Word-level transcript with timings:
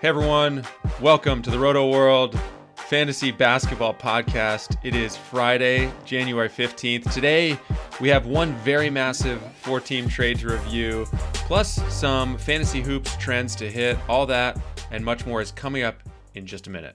Hey 0.00 0.06
everyone, 0.06 0.62
welcome 1.00 1.42
to 1.42 1.50
the 1.50 1.56
Rotoworld 1.56 2.38
Fantasy 2.76 3.32
Basketball 3.32 3.92
Podcast. 3.92 4.76
It 4.84 4.94
is 4.94 5.16
Friday, 5.16 5.90
January 6.04 6.48
15th. 6.48 7.12
Today, 7.12 7.58
we 8.00 8.08
have 8.08 8.26
one 8.26 8.54
very 8.58 8.90
massive 8.90 9.42
four 9.56 9.80
team 9.80 10.08
trade 10.08 10.38
to 10.38 10.52
review, 10.52 11.04
plus 11.34 11.82
some 11.92 12.38
fantasy 12.38 12.80
hoops 12.80 13.16
trends 13.16 13.56
to 13.56 13.68
hit. 13.68 13.98
All 14.08 14.24
that 14.26 14.56
and 14.92 15.04
much 15.04 15.26
more 15.26 15.40
is 15.40 15.50
coming 15.50 15.82
up 15.82 16.00
in 16.32 16.46
just 16.46 16.68
a 16.68 16.70
minute. 16.70 16.94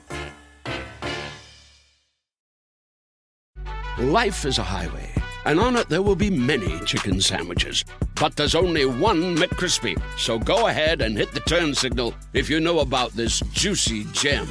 Life 4.01 4.45
is 4.45 4.57
a 4.57 4.63
highway, 4.63 5.07
and 5.45 5.59
on 5.59 5.75
it 5.75 5.87
there 5.87 6.01
will 6.01 6.15
be 6.15 6.31
many 6.31 6.79
chicken 6.85 7.21
sandwiches. 7.21 7.85
But 8.15 8.35
there's 8.35 8.55
only 8.55 8.83
one 8.83 9.37
McCrispy. 9.37 9.95
So 10.17 10.39
go 10.39 10.65
ahead 10.65 11.01
and 11.01 11.15
hit 11.15 11.31
the 11.33 11.39
turn 11.41 11.75
signal 11.75 12.15
if 12.33 12.49
you 12.49 12.59
know 12.59 12.79
about 12.79 13.11
this 13.11 13.41
juicy 13.53 14.05
gem 14.05 14.47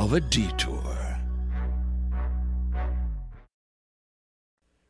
of 0.00 0.14
a 0.14 0.20
detour. 0.20 0.82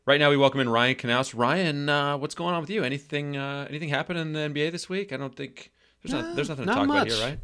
Right 0.07 0.19
now, 0.19 0.31
we 0.31 0.39
welcome 0.39 0.61
in 0.61 0.71
Ryan 0.71 0.95
Knaus. 0.95 1.35
Ryan, 1.37 1.91
uh, 1.91 2.17
what's 2.17 2.35
going 2.35 2.55
on 2.55 2.63
with 2.63 2.71
you? 2.71 2.85
Anything 2.85 3.37
uh, 3.37 3.67
anything 3.69 3.91
happened 3.91 4.21
in 4.21 4.33
the 4.33 4.39
NBA 4.39 4.73
this 4.73 4.89
week? 4.89 5.13
I 5.13 5.19
don't 5.19 5.37
think 5.37 5.71
there's, 6.03 6.15
not, 6.15 6.35
there's 6.35 6.49
nothing 6.49 6.65
to 6.65 6.67
not 6.67 6.75
talk 6.77 6.87
much. 6.87 7.09
about 7.09 7.19
here, 7.19 7.27
right? 7.27 7.39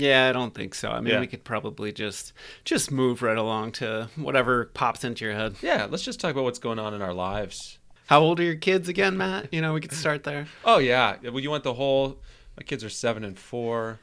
Yeah, 0.00 0.28
I 0.28 0.32
don't 0.32 0.54
think 0.54 0.74
so. 0.74 0.90
I 0.90 1.00
mean, 1.00 1.14
Yeah. 1.14 1.20
we 1.20 1.26
could 1.26 1.44
probably 1.44 1.92
just 1.92 2.32
just 2.64 2.90
move 2.90 3.22
right 3.22 3.38
along 3.38 3.72
to 3.72 4.08
whatever 4.16 4.66
pops 4.74 5.04
into 5.04 5.24
your 5.24 5.34
head. 5.34 5.56
Yeah, 5.62 5.86
let's 5.90 6.04
just 6.04 6.20
talk 6.20 6.32
about 6.32 6.44
what's 6.44 6.58
going 6.58 6.78
on 6.78 6.94
in 6.94 7.02
our 7.02 7.14
lives. 7.14 7.78
How 8.06 8.20
old 8.20 8.40
are 8.40 8.44
your 8.44 8.54
kids 8.56 8.88
again, 8.88 9.16
Matt? 9.18 9.52
You 9.52 9.60
know, 9.60 9.74
we 9.74 9.80
could 9.80 9.92
start 9.92 10.24
there. 10.24 10.46
Oh 10.64 10.78
yeah, 10.78 11.16
well, 11.22 11.40
you 11.40 11.50
want 11.50 11.64
the 11.64 11.74
whole? 11.74 12.18
My 12.56 12.62
kids 12.62 12.82
are 12.84 12.88
seven 12.90 13.22
and 13.24 13.38
four. 13.38 14.00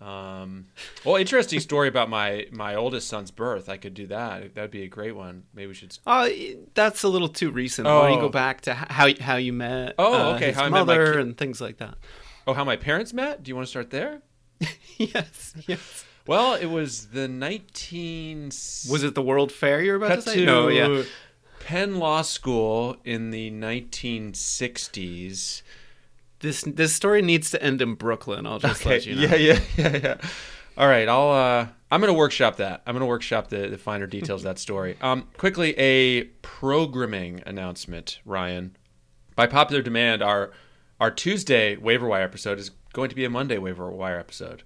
Um, 0.00 0.66
well, 1.04 1.14
interesting 1.16 1.60
story 1.68 1.86
about 1.86 2.08
my 2.10 2.46
my 2.50 2.74
oldest 2.74 3.08
son's 3.08 3.30
birth. 3.30 3.68
I 3.68 3.76
could 3.76 3.94
do 3.94 4.06
that. 4.08 4.54
That'd 4.54 4.70
be 4.72 4.82
a 4.82 4.88
great 4.88 5.14
one. 5.14 5.44
Maybe 5.54 5.68
we 5.68 5.74
should. 5.74 5.96
Oh, 6.06 6.28
that's 6.74 7.02
a 7.04 7.08
little 7.08 7.28
too 7.28 7.50
recent. 7.50 7.86
Why 7.86 8.02
don't 8.02 8.12
you 8.12 8.18
Oh. 8.18 8.22
go 8.22 8.28
back 8.28 8.62
to 8.62 8.74
how 8.74 9.08
how 9.20 9.36
you 9.36 9.52
met? 9.52 9.94
Oh, 9.98 10.30
uh, 10.32 10.34
okay, 10.34 10.46
his 10.48 10.56
how 10.56 10.62
I 10.62 10.68
met 10.70 10.72
my 10.72 10.78
mother 10.84 11.18
and 11.18 11.36
things 11.38 11.60
like 11.60 11.76
that. 11.78 11.94
Oh, 12.46 12.54
how 12.54 12.64
my 12.64 12.74
parents 12.76 13.12
met? 13.12 13.42
Do 13.44 13.50
you 13.50 13.54
want 13.54 13.66
to 13.66 13.70
start 13.70 13.90
there? 13.90 14.22
yes, 14.98 15.54
yes. 15.66 16.04
Well, 16.26 16.54
it 16.54 16.66
was 16.66 17.08
the 17.08 17.26
nineteen. 17.28 18.46
Was 18.46 19.02
it 19.02 19.14
the 19.14 19.22
World 19.22 19.50
Fair 19.50 19.82
you're 19.82 19.96
about 19.96 20.16
to 20.16 20.22
say? 20.22 20.36
to 20.36 20.44
no, 20.44 20.68
yeah. 20.68 21.02
Penn 21.60 21.98
Law 21.98 22.22
School 22.22 22.96
in 23.04 23.30
the 23.30 23.50
nineteen 23.50 24.34
sixties. 24.34 25.62
This 26.40 26.62
this 26.62 26.94
story 26.94 27.22
needs 27.22 27.50
to 27.52 27.62
end 27.62 27.82
in 27.82 27.94
Brooklyn. 27.94 28.46
I'll 28.46 28.58
just 28.58 28.84
let 28.86 29.06
you 29.06 29.14
know. 29.16 29.22
Yeah, 29.22 29.34
yeah, 29.34 29.60
yeah, 29.76 29.96
yeah. 30.02 30.16
All 30.76 30.88
right, 30.88 31.08
I'll. 31.08 31.30
Uh, 31.30 31.66
I'm 31.90 32.00
gonna 32.00 32.14
workshop 32.14 32.56
that. 32.56 32.82
I'm 32.86 32.94
gonna 32.94 33.06
workshop 33.06 33.48
the, 33.48 33.68
the 33.68 33.78
finer 33.78 34.06
details 34.06 34.40
of 34.40 34.44
that 34.44 34.58
story. 34.58 34.96
Um, 35.02 35.28
quickly, 35.36 35.78
a 35.78 36.24
programming 36.42 37.42
announcement, 37.46 38.20
Ryan. 38.24 38.76
By 39.36 39.46
popular 39.46 39.82
demand, 39.82 40.22
our 40.22 40.52
our 41.00 41.10
Tuesday 41.10 41.76
waiver 41.76 42.06
wire 42.06 42.22
episode 42.22 42.58
is 42.58 42.70
going 42.92 43.08
to 43.10 43.16
be 43.16 43.24
a 43.24 43.30
Monday 43.30 43.58
waiver 43.58 43.90
wire 43.90 44.18
episode. 44.18 44.62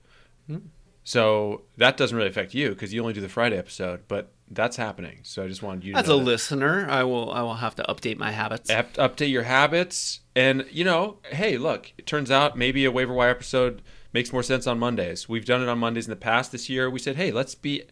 Hmm. 0.46 0.58
So 1.04 1.62
that 1.76 1.96
doesn't 1.96 2.16
really 2.16 2.28
affect 2.30 2.52
you 2.52 2.70
because 2.70 2.92
you 2.92 3.00
only 3.00 3.12
do 3.12 3.20
the 3.20 3.28
Friday 3.28 3.56
episode, 3.56 4.02
but 4.08 4.32
that's 4.50 4.76
happening. 4.76 5.20
So 5.22 5.44
I 5.44 5.48
just 5.48 5.62
wanted 5.62 5.84
you 5.84 5.92
to 5.92 5.98
As 5.98 6.06
a 6.08 6.12
that. 6.12 6.16
listener, 6.16 6.86
I 6.90 7.04
will 7.04 7.30
I 7.32 7.42
will 7.42 7.54
have 7.54 7.76
to 7.76 7.84
update 7.84 8.16
my 8.18 8.32
habits. 8.32 8.70
Up- 8.70 8.94
update 8.94 9.30
your 9.30 9.44
habits 9.44 10.20
and 10.34 10.66
you 10.70 10.84
know 10.84 11.18
hey 11.30 11.56
look 11.56 11.92
it 11.96 12.06
turns 12.06 12.30
out 12.30 12.58
maybe 12.58 12.84
a 12.84 12.90
waiver 12.90 13.14
wire 13.14 13.30
episode 13.30 13.80
makes 14.12 14.32
more 14.32 14.42
sense 14.42 14.66
on 14.66 14.78
mondays 14.78 15.28
we've 15.30 15.46
done 15.46 15.62
it 15.62 15.68
on 15.68 15.78
mondays 15.78 16.04
in 16.06 16.10
the 16.10 16.16
past 16.16 16.52
this 16.52 16.68
year 16.68 16.90
we 16.90 16.98
said 16.98 17.16
hey 17.16 17.30
let's 17.32 17.54
be 17.54 17.82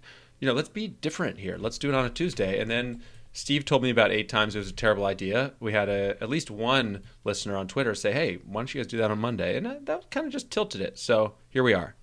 you 0.40 0.46
know 0.46 0.52
let's 0.52 0.68
be 0.68 0.86
different 0.88 1.38
here 1.38 1.56
let's 1.58 1.78
do 1.78 1.88
it 1.88 1.94
on 1.94 2.04
a 2.04 2.10
tuesday 2.10 2.60
and 2.60 2.70
then 2.70 3.00
steve 3.34 3.64
told 3.66 3.82
me 3.82 3.90
about 3.90 4.10
eight 4.10 4.28
times 4.30 4.54
it 4.54 4.58
was 4.60 4.70
a 4.70 4.72
terrible 4.72 5.04
idea 5.04 5.52
we 5.60 5.72
had 5.72 5.88
a, 5.90 6.16
at 6.22 6.30
least 6.30 6.50
one 6.50 7.02
listener 7.24 7.56
on 7.56 7.68
twitter 7.68 7.94
say 7.94 8.12
hey 8.12 8.38
why 8.46 8.60
don't 8.60 8.72
you 8.74 8.80
guys 8.80 8.86
do 8.90 8.96
that 8.96 9.10
on 9.10 9.18
monday 9.18 9.56
and 9.56 9.66
that, 9.66 9.84
that 9.84 10.10
kind 10.10 10.24
of 10.26 10.32
just 10.32 10.50
tilted 10.50 10.80
it 10.80 10.98
so 10.98 11.34
here 11.50 11.62
we 11.62 11.74
are 11.74 11.94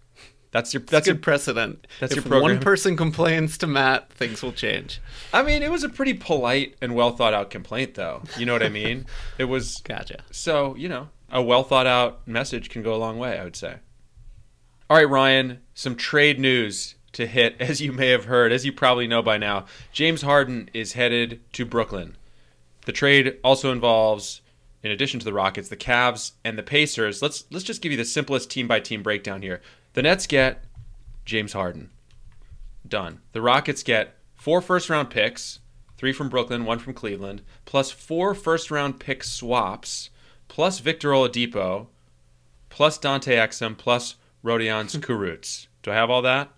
that's 0.52 0.74
your 0.74 0.82
That's 0.82 0.92
that's 0.92 1.06
good 1.08 1.16
your 1.16 1.22
precedent. 1.22 1.88
that's 2.02 2.12
if 2.12 2.18
your 2.18 2.24
program. 2.24 2.42
one 2.56 2.60
person 2.60 2.98
complains 2.98 3.58
to 3.60 3.68
Matt, 3.68 4.12
things 4.12 4.44
will 4.44 4.52
change. 4.52 5.00
i 5.32 5.42
mean 5.42 5.64
it 5.64 5.72
was 5.72 5.84
a 5.86 5.90
pretty 5.90 6.14
polite 6.14 6.76
and 6.82 6.94
well 6.94 7.12
thought 7.16 7.34
out 7.34 7.50
complaint 7.50 7.94
though 7.96 8.22
you 8.38 8.46
know 8.46 8.52
what 8.52 8.62
i 8.62 8.68
mean 8.70 9.06
it 9.38 9.46
was 9.46 9.78
Gotcha. 9.86 10.24
So, 10.30 10.76
you 10.76 10.90
know, 10.90 11.08
a 11.32 11.42
well 11.42 11.64
thought 11.64 11.88
out 11.88 12.28
message 12.28 12.70
can 12.70 12.84
go 12.84 12.94
a 12.94 12.98
long 12.98 13.18
way, 13.18 13.40
I 13.40 13.46
would 13.46 13.56
say. 13.56 13.76
All 14.90 14.98
right, 14.98 15.08
Ryan, 15.10 15.60
some 15.74 15.96
trade 15.96 16.38
news 16.38 16.96
to 17.14 17.28
hit. 17.28 17.56
As 17.60 17.82
you 17.82 17.92
may 17.92 18.10
have 18.10 18.26
heard, 18.26 18.52
as 18.52 18.66
you 18.66 18.72
probably 18.72 19.08
know 19.08 19.22
by 19.22 19.38
now, 19.38 19.66
James 19.92 20.22
Harden 20.22 20.70
is 20.74 20.94
headed 20.94 21.42
to 21.54 21.66
Brooklyn. 21.66 22.16
The 22.86 22.92
trade 22.92 23.38
also 23.44 23.72
involves, 23.72 24.42
in 24.82 24.92
addition 24.92 25.20
to 25.20 25.26
the 25.26 25.34
Rockets, 25.34 25.70
the 25.70 25.78
Cavs 25.78 26.32
and 26.44 26.58
the 26.58 26.64
Pacers. 26.64 27.22
Let's 27.22 27.46
let's 27.52 27.66
just 27.66 27.82
give 27.82 27.92
you 27.92 27.98
the 27.98 28.06
simplest 28.06 28.50
team 28.50 28.68
by 28.68 28.80
team 28.80 29.04
breakdown 29.04 29.42
here. 29.42 29.62
The 29.94 30.02
Nets 30.02 30.26
get 30.28 30.64
James 31.26 31.54
Harden. 31.54 31.90
Done. 32.88 33.22
The 33.34 33.42
Rockets 33.42 33.84
get 33.84 34.16
four 34.36 34.62
first 34.62 34.90
round 34.90 35.10
picks, 35.10 35.60
three 35.98 36.14
from 36.14 36.30
Brooklyn, 36.30 36.66
one 36.66 36.80
from 36.80 36.94
Cleveland, 36.94 37.44
plus 37.66 37.92
four 37.92 38.34
first 38.34 38.72
round 38.72 39.00
pick 39.00 39.24
swaps, 39.24 40.10
plus 40.48 40.80
Victor 40.80 41.10
Oladipo, 41.10 41.88
plus 42.70 42.98
Dante 42.98 43.36
Exum, 43.36 43.78
plus 43.78 44.16
Rodion 44.44 44.88
Kurucs. 45.00 45.68
Do 45.84 45.92
I 45.92 45.96
have 45.96 46.10
all 46.10 46.24
that? 46.24 46.52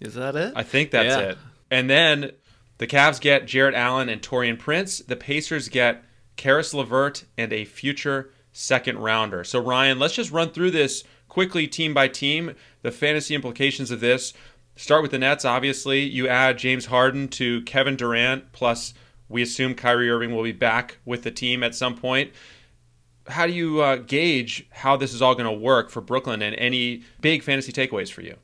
Is 0.00 0.14
that 0.14 0.34
it? 0.36 0.52
I 0.56 0.62
think 0.62 0.90
that's 0.90 1.16
Yeah. 1.16 1.28
it. 1.30 1.38
And 1.70 1.88
then 1.90 2.32
the 2.78 2.86
Cavs 2.86 3.20
get 3.20 3.46
Jarrett 3.46 3.74
Allen 3.74 4.08
and 4.08 4.22
Taurean 4.22 4.58
Prince. 4.58 4.98
The 4.98 5.16
Pacers 5.16 5.68
get 5.68 6.02
Caris 6.36 6.72
LeVert 6.72 7.24
and 7.36 7.52
a 7.52 7.64
future 7.64 8.30
second 8.52 8.98
rounder. 8.98 9.44
So 9.44 9.60
Ryan, 9.60 9.98
let's 9.98 10.14
just 10.14 10.30
run 10.32 10.50
through 10.50 10.70
this 10.72 11.04
quickly 11.28 11.68
team 11.68 11.94
by 11.94 12.08
team. 12.08 12.54
The 12.82 12.90
fantasy 12.90 13.34
implications 13.34 13.90
of 13.90 14.00
this. 14.00 14.32
Start 14.74 15.02
with 15.02 15.10
the 15.10 15.18
Nets, 15.18 15.44
obviously. 15.44 16.00
You 16.00 16.26
add 16.26 16.56
James 16.58 16.86
Harden 16.86 17.28
to 17.28 17.60
Kevin 17.62 17.96
Durant 17.96 18.52
plus 18.52 18.94
We 19.28 19.42
assume 19.42 19.74
Kyrie 19.74 20.10
Irving 20.10 20.34
will 20.34 20.42
be 20.42 20.50
back 20.52 20.98
with 21.04 21.22
the 21.22 21.30
team 21.30 21.62
at 21.62 21.74
some 21.76 21.94
point. 21.96 22.32
How 23.28 23.46
do 23.46 23.52
you 23.52 23.80
uh, 23.80 23.96
gauge 23.96 24.66
how 24.70 24.96
this 24.96 25.14
is 25.14 25.22
all 25.22 25.34
going 25.36 25.44
to 25.44 25.52
work 25.52 25.88
for 25.90 26.00
Brooklyn 26.00 26.42
and 26.42 26.56
any 26.56 27.02
big 27.20 27.44
fantasy 27.44 27.70
takeaways 27.72 28.10
for 28.10 28.22
you? 28.22 28.38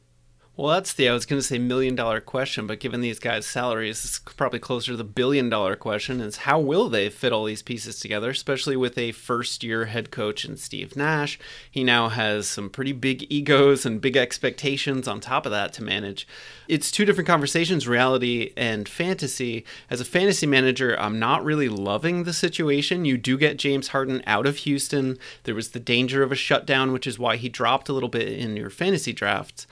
Well, 0.59 0.73
that's 0.73 0.95
the 0.95 1.07
I 1.11 1.13
was 1.13 1.27
going 1.27 1.39
to 1.39 1.47
say 1.47 1.59
million 1.59 1.95
dollar 1.95 2.19
question, 2.19 2.67
but 2.67 2.81
given 2.81 3.03
these 3.03 3.19
guys' 3.19 3.45
salaries, 3.45 4.03
it's 4.07 4.19
probably 4.19 4.59
closer 4.59 4.93
to 4.93 4.97
the 4.97 5.05
billion 5.05 5.51
dollar 5.51 5.77
question 5.77 6.23
is 6.23 6.39
how 6.39 6.59
will 6.59 6.89
they 6.89 7.11
fit 7.11 7.31
all 7.31 7.45
these 7.45 7.61
pieces 7.61 8.01
together, 8.01 8.31
especially 8.31 8.75
with 8.75 8.97
a 8.97 9.13
first 9.13 9.63
year 9.63 9.85
head 9.85 10.11
coach 10.11 10.47
in 10.47 10.57
Steve 10.57 10.97
Nash. 10.97 11.39
He 11.71 11.85
now 11.85 12.09
has 12.09 12.49
some 12.49 12.71
pretty 12.71 12.93
big 12.93 13.31
egos 13.31 13.85
and 13.85 14.01
big 14.01 14.17
expectations 14.17 15.07
on 15.07 15.21
top 15.21 15.45
of 15.45 15.53
that 15.53 15.75
to 15.75 15.85
manage. 15.85 16.27
It's 16.69 16.91
two 16.91 17.05
different 17.05 17.29
conversations, 17.29 17.87
reality 17.87 18.55
and 18.57 18.89
fantasy. 18.89 19.67
As 19.91 20.01
a 20.01 20.07
fantasy 20.07 20.47
manager, 20.47 20.99
I'm 20.99 21.19
not 21.19 21.45
really 21.45 21.69
loving 21.69 22.25
the 22.25 22.33
situation. 22.33 23.05
You 23.05 23.19
do 23.19 23.37
get 23.37 23.59
James 23.59 23.89
Harden 23.89 24.23
out 24.27 24.47
of 24.47 24.57
Houston. 24.59 25.19
There 25.45 25.55
was 25.55 25.73
the 25.73 25.81
danger 25.81 26.23
of 26.23 26.33
a 26.33 26.35
shutdown, 26.35 26.93
which 26.93 27.07
is 27.07 27.19
why 27.19 27.37
he 27.37 27.51
dropped 27.51 27.91
a 27.91 27.93
little 27.93 28.09
bit 28.09 28.29
in 28.29 28.57
your 28.57 28.71
fantasy 28.71 29.13
drafts. 29.13 29.67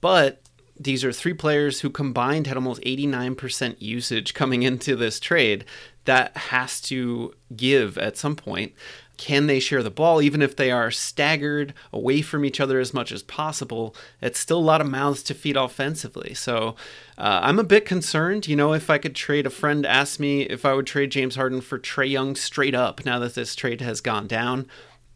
But 0.00 0.42
these 0.78 1.04
are 1.04 1.12
three 1.12 1.34
players 1.34 1.80
who 1.80 1.90
combined 1.90 2.46
had 2.46 2.56
almost 2.56 2.82
89% 2.82 3.76
usage 3.78 4.34
coming 4.34 4.62
into 4.64 4.96
this 4.96 5.20
trade. 5.20 5.64
That 6.04 6.36
has 6.36 6.80
to 6.82 7.34
give 7.54 7.98
at 7.98 8.16
some 8.16 8.36
point. 8.36 8.72
Can 9.18 9.48
they 9.48 9.58
share 9.58 9.82
the 9.82 9.90
ball, 9.90 10.22
even 10.22 10.40
if 10.40 10.54
they 10.54 10.70
are 10.70 10.92
staggered 10.92 11.74
away 11.92 12.22
from 12.22 12.44
each 12.44 12.60
other 12.60 12.78
as 12.78 12.94
much 12.94 13.10
as 13.10 13.24
possible? 13.24 13.94
It's 14.22 14.38
still 14.38 14.60
a 14.60 14.60
lot 14.60 14.80
of 14.80 14.88
mouths 14.88 15.24
to 15.24 15.34
feed 15.34 15.56
offensively. 15.56 16.34
So 16.34 16.76
uh, 17.18 17.40
I'm 17.42 17.58
a 17.58 17.64
bit 17.64 17.84
concerned. 17.84 18.46
You 18.46 18.54
know, 18.54 18.72
if 18.72 18.88
I 18.88 18.96
could 18.96 19.16
trade, 19.16 19.44
a 19.44 19.50
friend 19.50 19.84
asked 19.84 20.20
me 20.20 20.42
if 20.42 20.64
I 20.64 20.72
would 20.72 20.86
trade 20.86 21.10
James 21.10 21.34
Harden 21.34 21.60
for 21.60 21.80
Trae 21.80 22.08
Young 22.08 22.36
straight 22.36 22.76
up 22.76 23.04
now 23.04 23.18
that 23.18 23.34
this 23.34 23.56
trade 23.56 23.80
has 23.80 24.00
gone 24.00 24.28
down 24.28 24.68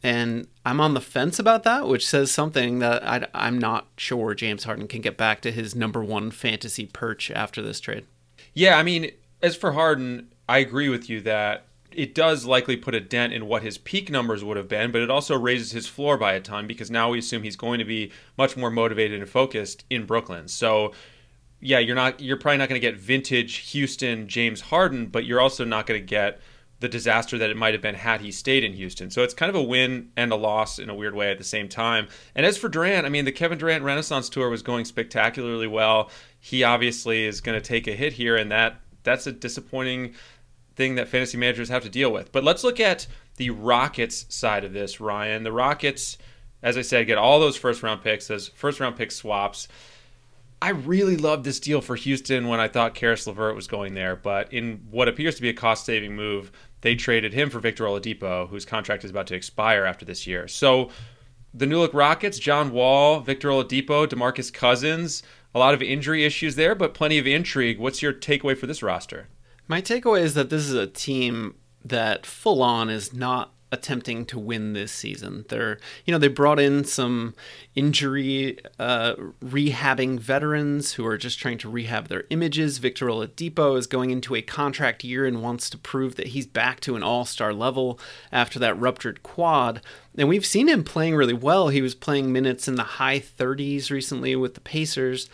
and 0.03 0.49
I'm 0.67 0.81
on 0.81 0.95
the 0.95 1.01
fence 1.01 1.39
about 1.39 1.63
that, 1.63 1.87
which 1.87 2.07
says 2.07 2.31
something 2.31 2.81
that 2.81 3.03
I, 3.05 3.47
am 3.47 3.59
not 3.59 3.87
sure 3.97 4.35
James 4.35 4.65
Harden 4.65 4.89
can 4.89 5.01
get 5.01 5.17
back 5.17 5.41
to 5.43 5.53
his 5.53 5.77
number 5.77 6.03
one 6.03 6.31
fantasy 6.31 6.87
perch 6.87 7.31
after 7.31 7.63
this 7.63 7.79
trade. 7.79 8.07
Yeah, 8.53 8.79
I 8.79 8.83
mean, 8.83 9.13
as 9.41 9.55
for 9.55 9.73
Harden, 9.73 10.29
I 10.49 10.59
agree 10.59 10.89
with 10.89 11.09
you 11.09 11.21
that 11.23 11.67
it 11.93 12.15
does 12.15 12.45
likely 12.45 12.77
put 12.77 12.95
a 12.95 13.01
dent 13.01 13.33
in 13.33 13.47
what 13.47 13.63
his 13.63 13.79
peak 13.79 14.11
numbers 14.11 14.43
would 14.43 14.57
have 14.57 14.69
been, 14.69 14.91
but 14.91 15.03
it 15.03 15.11
also 15.11 15.39
raises 15.39 15.73
his 15.73 15.87
floor 15.87 16.17
by 16.17 16.33
a 16.33 16.41
ton 16.41 16.67
because 16.67 16.91
now 16.91 17.11
we 17.11 17.19
assume 17.19 17.43
he's 17.43 17.57
going 17.57 17.79
to 17.79 17.85
be 17.85 18.11
much 18.37 18.57
more 18.57 18.71
motivated 18.71 19.21
and 19.21 19.29
focused 19.29 19.85
in 19.91 20.05
Brooklyn. 20.07 20.49
So, 20.49 20.93
yeah, 21.61 21.79
you're 21.79 21.95
not 21.95 22.21
you're 22.21 22.37
probably 22.37 22.59
not 22.59 22.69
going 22.69 22.81
to 22.81 22.87
get 22.87 22.99
vintage 22.99 23.57
Houston 23.71 24.27
James 24.27 24.63
Harden, 24.63 25.07
but 25.07 25.25
you're 25.25 25.41
also 25.41 25.65
not 25.65 25.87
going 25.87 26.01
to 26.01 26.07
get 26.07 26.41
the 26.83 26.89
disaster 26.89 27.39
that 27.39 27.49
it 27.49 27.57
might 27.57 27.73
have 27.73 27.81
been 27.81 27.95
had 27.95 28.21
he 28.21 28.31
stayed 28.33 28.65
in 28.65 28.75
Houston. 28.75 29.09
So 29.09 29.23
it's 29.23 29.33
kind 29.33 29.49
of 29.49 29.57
a 29.57 29.63
win 29.63 30.11
and 30.17 30.33
a 30.33 30.37
loss 30.37 30.79
in 30.79 30.91
a 30.91 30.95
weird 30.95 31.15
way 31.15 31.31
at 31.31 31.39
the 31.39 31.45
same 31.45 31.69
time. 31.69 32.09
And 32.35 32.45
as 32.45 32.59
for 32.59 32.69
Durant, 32.69 33.07
I 33.07 33.09
mean, 33.09 33.25
the 33.25 33.33
Kevin 33.33 33.57
Durant 33.57 33.85
Renaissance 33.85 34.29
tour 34.29 34.51
was 34.51 34.63
going 34.63 34.85
spectacularly 34.85 35.69
well. 35.69 36.11
He 36.39 36.65
obviously 36.65 37.25
is 37.25 37.41
going 37.41 37.59
to 37.59 37.67
take 37.67 37.87
a 37.87 37.93
hit 37.93 38.15
here, 38.15 38.37
and 38.37 38.51
that 38.51 38.81
that's 39.05 39.27
a 39.27 39.33
disappointing 39.33 40.15
thing 40.75 40.97
that 40.97 41.09
fantasy 41.09 41.39
managers 41.39 41.69
have 41.69 41.85
to 41.85 41.89
deal 41.89 42.13
with. 42.13 42.33
But 42.33 42.45
let's 42.45 42.65
look 42.65 42.81
at 42.81 43.07
the 43.37 43.51
Rockets 43.51 44.27
side 44.29 44.65
of 44.65 44.73
this, 44.73 45.01
Ryan. 45.01 45.45
The 45.45 45.53
Rockets, 45.53 46.19
as 46.63 46.77
I 46.77 46.83
said, 46.83 47.07
get 47.07 47.17
all 47.17 47.39
those 47.39 47.57
first 47.57 47.83
round 47.83 48.03
picks, 48.03 48.27
those 48.27 48.49
first 48.49 48.81
round 48.81 48.97
pick 48.97 49.13
swaps. 49.13 49.69
I 50.63 50.69
really 50.69 51.17
loved 51.17 51.43
this 51.43 51.59
deal 51.59 51.81
for 51.81 51.97
Houston 51.97 52.47
when 52.47 52.61
I 52.61 52.69
thought 52.69 52.95
Caris 52.95 53.27
LeVert 53.27 53.57
was 53.57 53.67
going 53.67 53.95
there, 53.95 54.15
but 54.15 54.53
in 54.53 54.87
what 54.93 55.09
appears 55.09 55.35
to 55.35 55.43
be 55.43 55.49
a 55.49 55.53
cost 55.53 55.85
saving 55.85 56.15
move, 56.15 56.53
they 56.83 56.95
traded 56.95 57.35
him 57.35 57.51
for 57.51 57.59
Victor 57.59 57.83
Oladipo, 57.83 58.49
whose 58.49 58.65
contract 58.65 59.03
is 59.03 59.11
about 59.11 59.27
to 59.27 59.35
expire 59.35 59.85
after 59.85 60.05
this 60.05 60.25
year. 60.25 60.47
So 60.47 60.91
the 61.53 61.67
New 61.67 61.81
Look 61.81 61.93
Rockets, 61.93 62.39
John 62.39 62.71
Wall, 62.71 63.19
Victor 63.19 63.49
Oladipo, 63.49 64.07
DeMarcus 64.07 64.53
Cousins, 64.53 65.25
a 65.53 65.59
lot 65.59 65.75
of 65.75 65.83
injury 65.83 66.25
issues 66.25 66.55
there, 66.55 66.77
but 66.77 66.95
plenty 66.95 67.19
of 67.19 67.27
intrigue. 67.27 67.81
What's 67.81 68.01
your 68.01 68.13
takeaway 68.13 68.57
for 68.57 68.69
this 68.69 68.85
roster? 68.85 69.27
My 69.67 69.83
takeaway 69.83 70.21
is 70.21 70.35
that 70.35 70.49
this 70.49 70.63
is 70.63 70.75
a 70.75 70.87
team 70.87 71.57
that 71.85 72.25
full 72.25 72.63
on 72.63 72.89
is 72.89 73.13
not 73.13 73.53
attempting 73.73 74.27
to 74.27 74.39
win 74.39 74.75
this 74.75 74.93
season. 74.93 75.47
They're, 75.49 75.79
you 76.05 76.13
know, 76.13 76.19
they 76.19 76.29
brought 76.29 76.61
in 76.61 76.85
some 76.85 77.35
injury 77.75 78.59
uh, 78.79 79.15
rehabbing 79.43 80.21
veterans 80.21 80.93
who 80.93 81.07
are 81.07 81.17
just 81.17 81.39
trying 81.39 81.57
to 81.59 81.71
rehab 81.71 82.09
their 82.09 82.25
images. 82.29 82.79
Victor 82.79 83.07
Oladipo 83.07 83.79
is 83.79 83.87
going 83.87 84.11
into 84.11 84.35
a 84.35 84.43
contract 84.43 85.03
year 85.03 85.25
and 85.25 85.43
wants 85.43 85.71
to 85.71 85.79
prove 85.79 86.17
that 86.17 86.29
he's 86.29 86.47
back 86.47 86.81
to 86.81 86.95
an 86.95 87.03
all-star 87.03 87.55
level 87.55 87.99
after 88.31 88.59
that 88.59 88.79
ruptured 88.79 89.23
quad. 89.23 89.81
And 90.19 90.29
we've 90.29 90.47
seen 90.47 90.69
him 90.69 90.85
playing 90.85 91.17
really 91.17 91.33
well. 91.33 91.69
He 91.69 91.81
was 91.81 91.95
playing 91.95 92.31
minutes 92.31 92.69
in 92.69 92.75
the 92.75 92.83
high 92.83 93.21
30s 93.21 93.91
recently 93.91 94.37
with 94.37 94.55
the 94.55 94.61
Pacers 94.61 95.31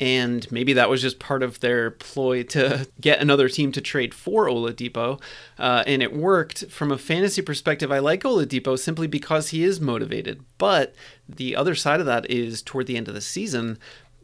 and 0.00 0.50
maybe 0.50 0.72
that 0.72 0.90
was 0.90 1.00
just 1.00 1.18
part 1.18 1.42
of 1.42 1.60
their 1.60 1.90
ploy 1.90 2.42
to 2.44 2.88
get 3.00 3.20
another 3.20 3.48
team 3.48 3.72
to 3.72 3.80
trade 3.80 4.14
for 4.14 4.46
Oladipo, 4.46 5.20
uh, 5.58 5.84
and 5.86 6.02
it 6.02 6.14
worked. 6.14 6.70
From 6.70 6.90
a 6.90 6.98
fantasy 6.98 7.42
perspective, 7.42 7.92
I 7.92 8.00
like 8.00 8.22
Oladipo 8.22 8.78
simply 8.78 9.06
because 9.06 9.50
he 9.50 9.62
is 9.62 9.80
motivated. 9.80 10.44
But 10.58 10.94
the 11.28 11.54
other 11.56 11.74
side 11.74 12.00
of 12.00 12.06
that 12.06 12.30
is 12.30 12.62
toward 12.62 12.86
the 12.86 12.96
end 12.96 13.08
of 13.08 13.14
the 13.14 13.20
season, 13.20 13.78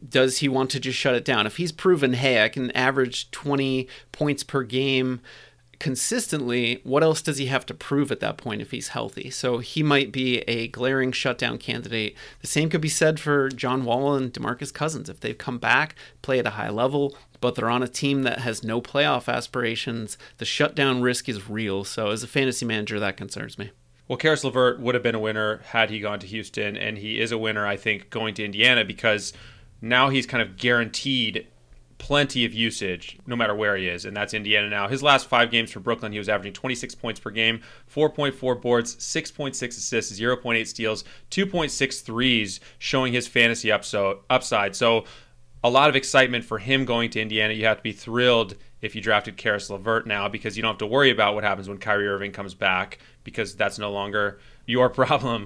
does 0.07 0.39
he 0.39 0.49
want 0.49 0.71
to 0.71 0.79
just 0.79 0.97
shut 0.97 1.15
it 1.15 1.25
down? 1.25 1.45
If 1.45 1.57
he's 1.57 1.71
proven, 1.71 2.13
hey, 2.13 2.43
I 2.43 2.49
can 2.49 2.71
average 2.71 3.29
20 3.31 3.87
points 4.11 4.43
per 4.43 4.63
game 4.63 5.21
consistently, 5.81 6.79
what 6.83 7.01
else 7.01 7.23
does 7.23 7.39
he 7.39 7.47
have 7.47 7.65
to 7.65 7.73
prove 7.73 8.11
at 8.11 8.19
that 8.19 8.37
point 8.37 8.61
if 8.61 8.69
he's 8.69 8.89
healthy? 8.89 9.31
So 9.31 9.57
he 9.57 9.81
might 9.81 10.11
be 10.11 10.41
a 10.41 10.67
glaring 10.67 11.11
shutdown 11.11 11.57
candidate. 11.57 12.15
The 12.39 12.47
same 12.47 12.69
could 12.69 12.81
be 12.81 12.87
said 12.87 13.19
for 13.19 13.49
John 13.49 13.83
Wall 13.83 14.13
and 14.13 14.31
DeMarcus 14.31 14.71
Cousins. 14.71 15.09
If 15.09 15.21
they've 15.21 15.35
come 15.35 15.57
back, 15.57 15.95
play 16.21 16.37
at 16.37 16.45
a 16.45 16.51
high 16.51 16.69
level, 16.69 17.17
but 17.39 17.55
they're 17.55 17.67
on 17.67 17.81
a 17.81 17.87
team 17.87 18.21
that 18.21 18.41
has 18.41 18.63
no 18.63 18.79
playoff 18.79 19.27
aspirations, 19.27 20.19
the 20.37 20.45
shutdown 20.45 21.01
risk 21.01 21.27
is 21.27 21.49
real. 21.49 21.83
So 21.83 22.11
as 22.11 22.21
a 22.21 22.27
fantasy 22.27 22.63
manager, 22.63 22.99
that 22.99 23.17
concerns 23.17 23.57
me. 23.57 23.71
Well, 24.07 24.19
Caris 24.19 24.43
LeVert 24.43 24.79
would 24.79 24.93
have 24.93 25.03
been 25.03 25.15
a 25.15 25.19
winner 25.19 25.61
had 25.69 25.89
he 25.89 25.99
gone 25.99 26.19
to 26.19 26.27
Houston, 26.27 26.77
and 26.77 26.99
he 26.99 27.19
is 27.19 27.31
a 27.31 27.39
winner, 27.39 27.65
I 27.65 27.75
think, 27.75 28.11
going 28.11 28.35
to 28.35 28.45
Indiana 28.45 28.85
because 28.85 29.33
now 29.81 30.09
he's 30.09 30.27
kind 30.27 30.43
of 30.43 30.57
guaranteed 30.57 31.47
plenty 32.01 32.45
of 32.45 32.51
usage 32.51 33.19
no 33.27 33.35
matter 33.35 33.53
where 33.53 33.77
he 33.77 33.87
is, 33.87 34.05
and 34.05 34.17
that's 34.17 34.33
Indiana 34.33 34.67
now. 34.67 34.87
His 34.87 35.03
last 35.03 35.27
five 35.27 35.51
games 35.51 35.71
for 35.71 35.79
Brooklyn, 35.79 36.11
he 36.11 36.17
was 36.17 36.29
averaging 36.29 36.53
26 36.53 36.95
points 36.95 37.19
per 37.19 37.29
game, 37.29 37.61
4.4 37.93 38.59
boards, 38.59 38.95
6.6 38.95 39.67
assists, 39.67 40.19
0.8 40.19 40.67
steals, 40.67 41.03
2.6 41.29 42.01
threes, 42.01 42.59
showing 42.79 43.13
his 43.13 43.27
fantasy 43.27 43.71
up 43.71 43.85
so, 43.85 44.21
upside. 44.31 44.75
So 44.75 45.05
a 45.63 45.69
lot 45.69 45.89
of 45.89 45.95
excitement 45.95 46.43
for 46.43 46.57
him 46.57 46.85
going 46.85 47.11
to 47.11 47.21
Indiana. 47.21 47.53
You 47.53 47.65
have 47.65 47.77
to 47.77 47.83
be 47.83 47.91
thrilled 47.91 48.55
if 48.81 48.95
you 48.95 49.01
drafted 49.01 49.37
Caris 49.37 49.69
LeVert 49.69 50.07
now 50.07 50.27
because 50.27 50.57
you 50.57 50.63
don't 50.63 50.71
have 50.71 50.79
to 50.79 50.87
worry 50.87 51.11
about 51.11 51.35
what 51.35 51.43
happens 51.43 51.69
when 51.69 51.77
Kyrie 51.77 52.07
Irving 52.07 52.31
comes 52.31 52.55
back 52.55 52.97
because 53.23 53.55
that's 53.55 53.77
no 53.77 53.91
longer 53.91 54.39
your 54.65 54.89
problem. 55.01 55.45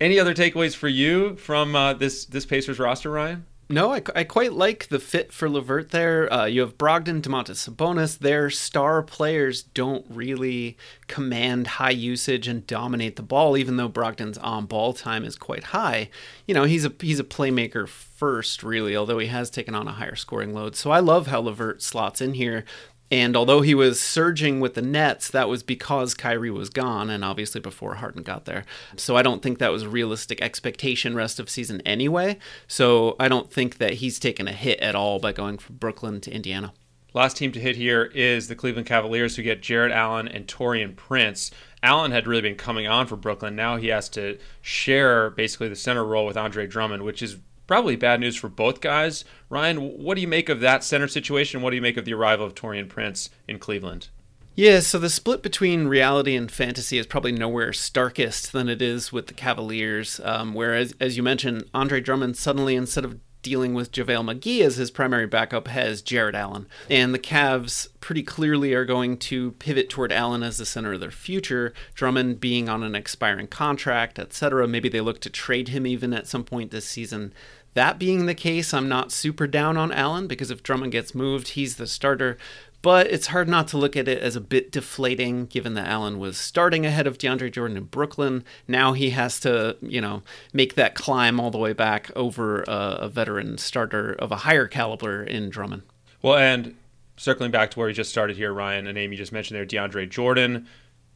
Any 0.00 0.20
other 0.20 0.32
takeaways 0.32 0.76
for 0.76 0.86
you 0.86 1.34
from 1.34 1.74
uh, 1.74 1.94
this 1.94 2.24
this 2.24 2.46
Pacers 2.46 2.78
roster, 2.78 3.10
Ryan? 3.10 3.46
No, 3.70 3.92
I, 3.92 4.02
I 4.16 4.24
quite 4.24 4.54
like 4.54 4.88
the 4.88 4.98
fit 4.98 5.30
for 5.30 5.48
LeVert 5.48 5.90
there. 5.90 6.32
Uh, 6.32 6.46
you 6.46 6.62
have 6.62 6.78
Brogdon, 6.78 7.20
Domantas 7.20 7.68
Sabonis. 7.68 8.18
Their 8.18 8.48
star 8.48 9.02
players 9.02 9.62
don't 9.62 10.06
really 10.08 10.78
command 11.06 11.66
high 11.66 11.90
usage 11.90 12.48
and 12.48 12.66
dominate 12.66 13.16
the 13.16 13.22
ball, 13.22 13.58
even 13.58 13.76
though 13.76 13.88
Brogdon's 13.90 14.38
on 14.38 14.64
ball 14.64 14.94
time 14.94 15.22
is 15.22 15.36
quite 15.36 15.64
high. 15.64 16.08
You 16.46 16.54
know, 16.54 16.64
he's 16.64 16.86
a 16.86 16.92
he's 17.00 17.20
a 17.20 17.24
playmaker 17.24 17.86
first, 17.86 18.62
really, 18.62 18.96
although 18.96 19.18
he 19.18 19.26
has 19.26 19.50
taken 19.50 19.74
on 19.74 19.86
a 19.86 19.92
higher 19.92 20.16
scoring 20.16 20.54
load. 20.54 20.74
So 20.74 20.90
I 20.90 21.00
love 21.00 21.26
how 21.26 21.40
LeVert 21.40 21.82
slots 21.82 22.22
in 22.22 22.34
here. 22.34 22.64
And 23.10 23.36
although 23.36 23.62
he 23.62 23.74
was 23.74 24.00
surging 24.00 24.60
with 24.60 24.74
the 24.74 24.82
Nets, 24.82 25.30
that 25.30 25.48
was 25.48 25.62
because 25.62 26.14
Kyrie 26.14 26.50
was 26.50 26.68
gone, 26.68 27.08
and 27.08 27.24
obviously 27.24 27.60
before 27.60 27.94
Harden 27.94 28.22
got 28.22 28.44
there. 28.44 28.64
So 28.96 29.16
I 29.16 29.22
don't 29.22 29.42
think 29.42 29.58
that 29.58 29.72
was 29.72 29.84
a 29.84 29.88
realistic 29.88 30.42
expectation 30.42 31.14
rest 31.14 31.40
of 31.40 31.48
season 31.48 31.80
anyway. 31.86 32.38
So 32.66 33.16
I 33.18 33.28
don't 33.28 33.50
think 33.50 33.78
that 33.78 33.94
he's 33.94 34.18
taken 34.18 34.46
a 34.46 34.52
hit 34.52 34.78
at 34.80 34.94
all 34.94 35.18
by 35.18 35.32
going 35.32 35.58
from 35.58 35.76
Brooklyn 35.76 36.20
to 36.22 36.30
Indiana. 36.30 36.72
Last 37.14 37.38
team 37.38 37.52
to 37.52 37.60
hit 37.60 37.76
here 37.76 38.04
is 38.14 38.48
the 38.48 38.54
Cleveland 38.54 38.86
Cavaliers, 38.86 39.36
who 39.36 39.42
get 39.42 39.62
Jarrett 39.62 39.92
Allen 39.92 40.28
and 40.28 40.46
Taurean 40.46 40.94
Prince. 40.94 41.50
Allen 41.82 42.10
had 42.10 42.26
really 42.26 42.42
been 42.42 42.54
coming 42.54 42.86
on 42.86 43.06
for 43.06 43.16
Brooklyn. 43.16 43.56
Now 43.56 43.76
he 43.78 43.88
has 43.88 44.10
to 44.10 44.38
share 44.60 45.30
basically 45.30 45.68
the 45.68 45.76
center 45.76 46.04
role 46.04 46.26
with 46.26 46.36
Andre 46.36 46.66
Drummond, 46.66 47.04
which 47.04 47.22
is 47.22 47.38
probably 47.68 47.94
bad 47.94 48.18
news 48.18 48.34
for 48.34 48.48
both 48.48 48.80
guys. 48.80 49.24
Ryan, 49.48 49.98
what 50.02 50.16
do 50.16 50.20
you 50.20 50.26
make 50.26 50.48
of 50.48 50.58
that 50.58 50.82
center 50.82 51.06
situation? 51.06 51.62
What 51.62 51.70
do 51.70 51.76
you 51.76 51.82
make 51.82 51.96
of 51.96 52.04
the 52.04 52.14
arrival 52.14 52.44
of 52.44 52.56
Taurean 52.56 52.88
Prince 52.88 53.30
in 53.46 53.60
Cleveland? 53.60 54.08
Yeah, 54.56 54.80
so 54.80 54.98
the 54.98 55.08
split 55.08 55.40
between 55.40 55.86
reality 55.86 56.34
and 56.34 56.50
fantasy 56.50 56.98
is 56.98 57.06
probably 57.06 57.30
nowhere 57.30 57.72
starkest 57.72 58.50
than 58.50 58.68
it 58.68 58.82
is 58.82 59.12
with 59.12 59.28
the 59.28 59.34
Cavaliers. 59.34 60.20
Um, 60.24 60.52
whereas, 60.52 60.94
as 60.98 61.16
you 61.16 61.22
mentioned, 61.22 61.70
Andre 61.72 62.00
Drummond 62.00 62.36
suddenly, 62.36 62.74
instead 62.74 63.04
of 63.04 63.20
dealing 63.42 63.72
with 63.72 63.92
JaVale 63.92 64.34
McGee 64.34 64.62
as 64.62 64.76
his 64.76 64.90
primary 64.90 65.26
backup 65.26 65.68
has 65.68 66.02
Jarrett 66.02 66.34
Allen. 66.34 66.66
And 66.90 67.14
the 67.14 67.18
Cavs 67.18 67.88
pretty 68.00 68.22
clearly 68.22 68.74
are 68.74 68.84
going 68.84 69.16
to 69.18 69.52
pivot 69.52 69.88
toward 69.88 70.12
Allen 70.12 70.42
as 70.42 70.58
the 70.58 70.66
center 70.66 70.92
of 70.92 71.00
their 71.00 71.10
future, 71.10 71.72
Drummond 71.94 72.40
being 72.40 72.68
on 72.68 72.82
an 72.82 72.94
expiring 72.94 73.46
contract, 73.46 74.18
etc. 74.18 74.66
Maybe 74.66 74.88
they 74.88 75.00
look 75.00 75.20
to 75.20 75.30
trade 75.30 75.68
him 75.68 75.86
even 75.86 76.12
at 76.12 76.26
some 76.26 76.44
point 76.44 76.70
this 76.70 76.84
season. 76.84 77.32
That 77.74 77.98
being 77.98 78.26
the 78.26 78.34
case, 78.34 78.74
I'm 78.74 78.88
not 78.88 79.12
super 79.12 79.46
down 79.46 79.76
on 79.76 79.92
Allen 79.92 80.26
because 80.26 80.50
if 80.50 80.62
Drummond 80.62 80.92
gets 80.92 81.14
moved, 81.14 81.48
he's 81.48 81.76
the 81.76 81.86
starter. 81.86 82.38
But 82.80 83.08
it's 83.08 83.28
hard 83.28 83.48
not 83.48 83.66
to 83.68 83.78
look 83.78 83.96
at 83.96 84.06
it 84.06 84.22
as 84.22 84.36
a 84.36 84.40
bit 84.40 84.70
deflating 84.70 85.46
given 85.46 85.74
that 85.74 85.88
Allen 85.88 86.18
was 86.18 86.38
starting 86.38 86.86
ahead 86.86 87.08
of 87.08 87.18
DeAndre 87.18 87.50
Jordan 87.50 87.76
in 87.76 87.84
Brooklyn. 87.84 88.44
Now 88.68 88.92
he 88.92 89.10
has 89.10 89.40
to, 89.40 89.76
you 89.80 90.00
know, 90.00 90.22
make 90.52 90.76
that 90.76 90.94
climb 90.94 91.40
all 91.40 91.50
the 91.50 91.58
way 91.58 91.72
back 91.72 92.10
over 92.14 92.62
a, 92.62 92.98
a 93.00 93.08
veteran 93.08 93.58
starter 93.58 94.12
of 94.12 94.30
a 94.30 94.36
higher 94.36 94.68
caliber 94.68 95.24
in 95.24 95.50
Drummond. 95.50 95.82
Well, 96.22 96.38
and 96.38 96.76
circling 97.16 97.50
back 97.50 97.72
to 97.72 97.78
where 97.78 97.88
we 97.88 97.92
just 97.92 98.10
started 98.10 98.36
here, 98.36 98.52
Ryan, 98.52 98.86
a 98.86 98.92
name 98.92 99.10
you 99.10 99.18
just 99.18 99.32
mentioned 99.32 99.58
there, 99.58 99.66
DeAndre 99.66 100.08
Jordan 100.08 100.68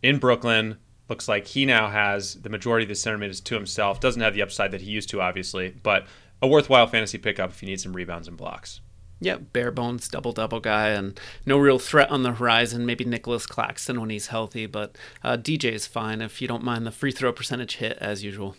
in 0.03 0.19
Brooklyn. 0.19 0.79
Looks 1.09 1.29
like 1.29 1.47
he 1.47 1.65
now 1.65 1.89
has 1.91 2.35
the 2.35 2.49
majority 2.49 2.85
of 2.85 2.89
the 2.89 2.95
center 2.97 3.19
minutes 3.19 3.41
to 3.41 3.55
himself. 3.55 4.01
Doesn't 4.01 4.23
have 4.23 4.35
the 4.35 4.43
upside 4.43 4.73
that 4.73 4.81
he 4.81 4.91
used 4.91 5.11
to, 5.11 5.21
obviously, 5.21 5.77
but 5.83 6.07
a 6.43 6.49
worthwhile 6.49 6.89
fantasy 6.89 7.17
pickup 7.17 7.51
if 7.51 7.63
you 7.63 7.69
need 7.69 7.81
some 7.81 7.95
rebounds 7.95 8.29
and 8.29 8.37
blocks. 8.37 8.81
Yeah, 9.21 9.37
bare 9.37 9.71
bones 9.71 10.09
double 10.09 10.33
double 10.33 10.59
guy, 10.59 10.89
and 10.89 11.19
no 11.47 11.57
real 11.57 11.79
threat 11.79 12.11
on 12.11 12.25
the 12.25 12.33
horizon. 12.33 12.85
Maybe 12.85 13.05
Nicolas 13.05 13.47
Claxton 13.47 14.01
when 14.01 14.11
he's 14.11 14.27
healthy, 14.27 14.67
but 14.67 14.99
uh, 15.23 15.37
DJ 15.37 15.71
is 15.73 15.87
fine 15.87 16.21
if 16.21 16.43
you 16.43 16.49
don't 16.49 16.65
mind 16.65 16.85
the 16.85 16.91
free 16.91 17.13
throw 17.13 17.33
percentage 17.33 17.77
hit 17.77 17.97
as 18.01 18.25
usual. 18.25 18.57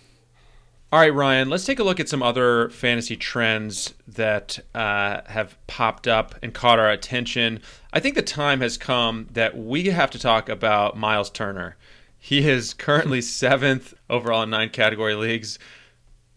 All 0.93 0.99
right, 0.99 1.13
Ryan, 1.13 1.49
let's 1.49 1.65
take 1.65 1.79
a 1.79 1.83
look 1.83 1.99
at 1.99 2.07
some 2.07 2.23
other 2.23 2.69
fantasy 2.69 3.17
trends 3.17 3.93
that 4.07 4.59
uh, 4.75 5.21
have 5.25 5.57
popped 5.65 6.07
up 6.07 6.35
and 6.43 6.53
caught 6.53 6.77
our 6.79 6.91
attention. 6.91 7.61
I 7.91 7.99
think 7.99 8.15
the 8.15 8.21
time 8.21 8.61
has 8.61 8.77
come 8.77 9.27
that 9.31 9.57
we 9.57 9.87
have 9.87 10.11
to 10.11 10.19
talk 10.19 10.49
about 10.49 10.95
Miles 10.95 11.31
Turner. 11.31 11.77
He 12.19 12.47
is 12.47 12.73
currently 12.73 13.21
seventh 13.21 13.95
overall 14.09 14.43
in 14.43 14.51
nine 14.51 14.69
category 14.69 15.15
leagues. 15.15 15.59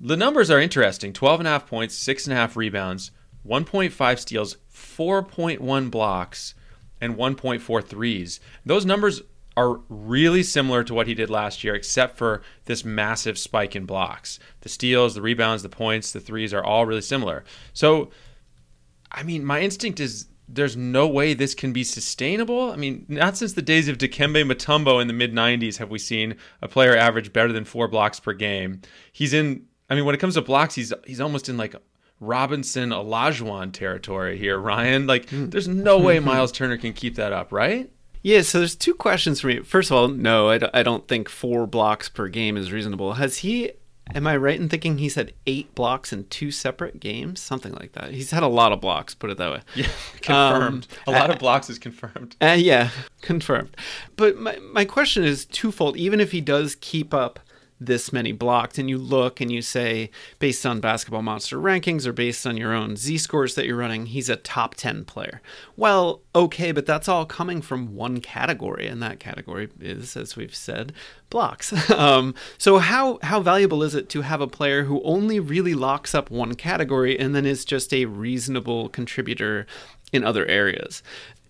The 0.01 0.17
numbers 0.17 0.51
are 0.51 0.61
interesting 0.61 1.13
12.5 1.13 1.67
points, 1.67 2.07
6.5 2.07 2.57
rebounds, 2.57 3.11
1.5 3.47 4.19
steals, 4.19 4.57
4.1 4.73 5.91
blocks, 5.91 6.55
and 7.01 7.17
1.4 7.17 7.85
threes. 7.85 8.41
Those 8.65 8.85
numbers 8.85 9.23
are 9.57 9.81
really 9.89 10.43
similar 10.43 10.85
to 10.85 10.93
what 10.93 11.07
he 11.07 11.15
did 11.15 11.31
last 11.31 11.65
year, 11.65 11.75
except 11.75 12.19
for 12.19 12.43
this 12.67 12.85
massive 12.85 13.39
spike 13.39 13.75
in 13.75 13.87
blocks. 13.87 14.39
The 14.61 14.69
steals, 14.69 15.15
the 15.15 15.23
rebounds, 15.23 15.63
the 15.63 15.71
points, 15.71 16.13
the 16.13 16.21
threes 16.21 16.53
are 16.53 16.63
all 16.63 16.85
really 16.85 17.01
similar. 17.01 17.45
So, 17.73 18.11
I 19.11 19.23
mean, 19.23 19.45
my 19.45 19.61
instinct 19.63 19.99
is 19.99 20.27
there's 20.49 20.77
no 20.77 21.09
way 21.09 21.33
this 21.33 21.55
can 21.55 21.73
be 21.73 21.85
sustainable. 21.85 22.71
I 22.71 22.77
mean, 22.77 23.07
not 23.09 23.37
since 23.37 23.55
the 23.55 23.63
days 23.63 23.89
of 23.89 23.99
Dikembe 23.99 24.45
Mutombo 24.45 25.01
in 25.01 25.09
the 25.09 25.15
mid 25.15 25.33
90s 25.33 25.79
have 25.79 25.91
we 25.91 25.99
seen 25.99 26.37
a 26.61 26.69
player 26.69 26.95
average 26.95 27.33
better 27.33 27.53
than 27.53 27.65
four 27.65 27.89
blocks 27.89 28.21
per 28.21 28.35
game. 28.35 28.83
He's 29.11 29.33
in, 29.33 29.65
I 29.89 29.95
mean, 29.95 30.05
when 30.05 30.15
it 30.15 30.19
comes 30.19 30.35
to 30.35 30.43
blocks, 30.43 30.75
he's 30.75 30.93
he's 31.07 31.21
almost 31.21 31.49
in 31.49 31.57
like 31.57 31.75
Robinson 32.21 32.91
Olajuwon 32.91 33.73
territory 33.73 34.39
here, 34.39 34.59
Ryan. 34.59 35.07
Like, 35.07 35.29
hmm. 35.29 35.47
there's 35.47 35.69
no 35.69 35.99
way 35.99 36.19
Miles 36.21 36.53
Turner 36.53 36.77
can 36.77 36.93
keep 36.93 37.17
that 37.17 37.33
up, 37.33 37.53
right? 37.53 37.91
Yeah, 38.23 38.43
so 38.43 38.59
there's 38.59 38.75
two 38.75 38.95
questions 38.95 39.41
for 39.41 39.47
me. 39.47 39.61
First 39.61 39.91
of 39.91 39.97
all, 39.97 40.09
no, 40.09 40.51
I 40.51 40.59
d- 40.59 40.67
I 40.75 40.83
don't 40.83 41.07
think 41.07 41.29
four 41.29 41.67
blocks 41.67 42.09
per 42.09 42.27
game 42.27 42.57
is 42.57 42.73
reasonable. 42.73 43.15
Has 43.15 43.39
he, 43.39 43.71
am 44.15 44.27
I 44.27 44.37
right 44.37 44.59
in 44.59 44.69
thinking 44.69 44.99
he's 44.99 45.15
had 45.15 45.33
eight 45.47 45.73
blocks 45.77 46.13
in 46.13 46.25
two 46.25 46.51
separate 46.51 46.99
games? 46.99 47.41
Something 47.41 47.75
like 47.75 47.93
that. 47.93 48.11
He's 48.11 48.33
had 48.33 48.43
a 48.43 48.49
lot 48.49 48.73
of 48.73 48.81
blocks, 48.81 49.15
put 49.15 49.31
it 49.31 49.39
that 49.39 49.53
way. 49.53 49.61
Yeah, 49.77 49.87
confirmed. 50.23 50.89
Um, 51.07 51.15
a 51.15 51.17
lot 51.17 51.31
uh, 51.31 51.35
of 51.35 51.39
blocks 51.39 51.71
is 51.71 51.79
confirmed. 51.79 52.35
Uh, 52.41 52.57
yeah, 52.59 52.91
confirmed. 53.21 53.77
But 54.17 54.39
my, 54.39 54.59
my 54.73 54.85
question 54.85 55.23
is 55.23 55.45
twofold. 55.45 55.97
Even 55.97 56.19
if 56.19 56.33
he 56.33 56.41
does 56.41 56.75
keep 56.75 57.15
up 57.15 57.39
this 57.81 58.13
many 58.13 58.33
blocked 58.33 58.79
and 58.79 58.89
you 58.89 58.99
look 58.99 59.41
and 59.41 59.53
you 59.53 59.61
say 59.61 60.11
based 60.39 60.65
on 60.65 60.81
basketball 60.81 61.23
monster 61.23 61.59
rankings 61.59 62.07
or 62.07 62.13
based 62.13 62.47
on 62.47 62.57
your 62.57 62.73
own 62.73 62.97
z 62.97 63.19
scores 63.19 63.55
that 63.55 63.67
you're 63.67 63.77
running 63.77 64.07
he's 64.07 64.29
a 64.29 64.37
top 64.37 64.75
10 64.75 65.05
player. 65.05 65.41
Well 65.77 66.23
okay 66.35 66.73
but 66.73 66.87
that's 66.87 67.09
all 67.09 67.27
coming 67.27 67.61
from 67.61 67.95
one 67.95 68.21
category 68.21 68.87
and 68.87 69.03
that 69.03 69.21
category 69.21 69.69
is 69.81 70.17
as 70.17 70.37
we've 70.37 70.55
said 70.55 70.93
blocks. 71.31 71.73
Um, 71.97 72.35
so 72.59 72.79
how 72.79 73.19
how 73.23 73.41
valuable 73.41 73.83
is 73.83 73.95
it 73.95 74.11
to 74.11 74.21
have 74.21 74.41
a 74.41 74.47
player 74.47 74.85
who 74.85 75.03
only 75.03 75.41
really 75.41 75.73
locks 75.73 76.15
up 76.15 76.31
one 76.31 76.55
category 76.55 77.19
and 77.19 77.35
then 77.35 77.47
is 77.47 77.65
just 77.65 77.93
a 77.95 78.05
reasonable 78.05 78.91
contributor 78.91 79.67
in 80.13 80.25
other 80.25 80.47
areas 80.47 81.03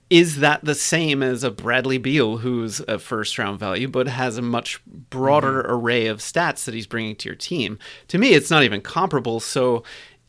is 0.09 0.39
that 0.39 0.65
the 0.65 0.75
same 0.75 1.23
as 1.23 1.43
a 1.43 1.51
Bradley 1.51 1.99
Beal, 1.99 2.39
who's 2.39 2.81
a 2.81 2.99
first 2.99 3.39
round 3.39 3.59
value, 3.59 3.89
but 3.89 4.07
has 4.07 4.39
a 4.39 4.43
much 4.43 4.81
broader 4.87 5.63
mm-hmm. 5.63 5.73
array 5.73 6.07
of 6.07 6.19
stats 6.19 6.65
that 6.65 6.75
he's 6.75 6.87
bringing 6.87 7.17
to 7.17 7.29
your 7.29 7.37
team? 7.37 7.79
To 8.09 8.19
me, 8.19 8.35
it's 8.35 8.51
not 8.51 8.63
even 8.63 8.81
comparable. 8.81 9.41
So 9.41 9.83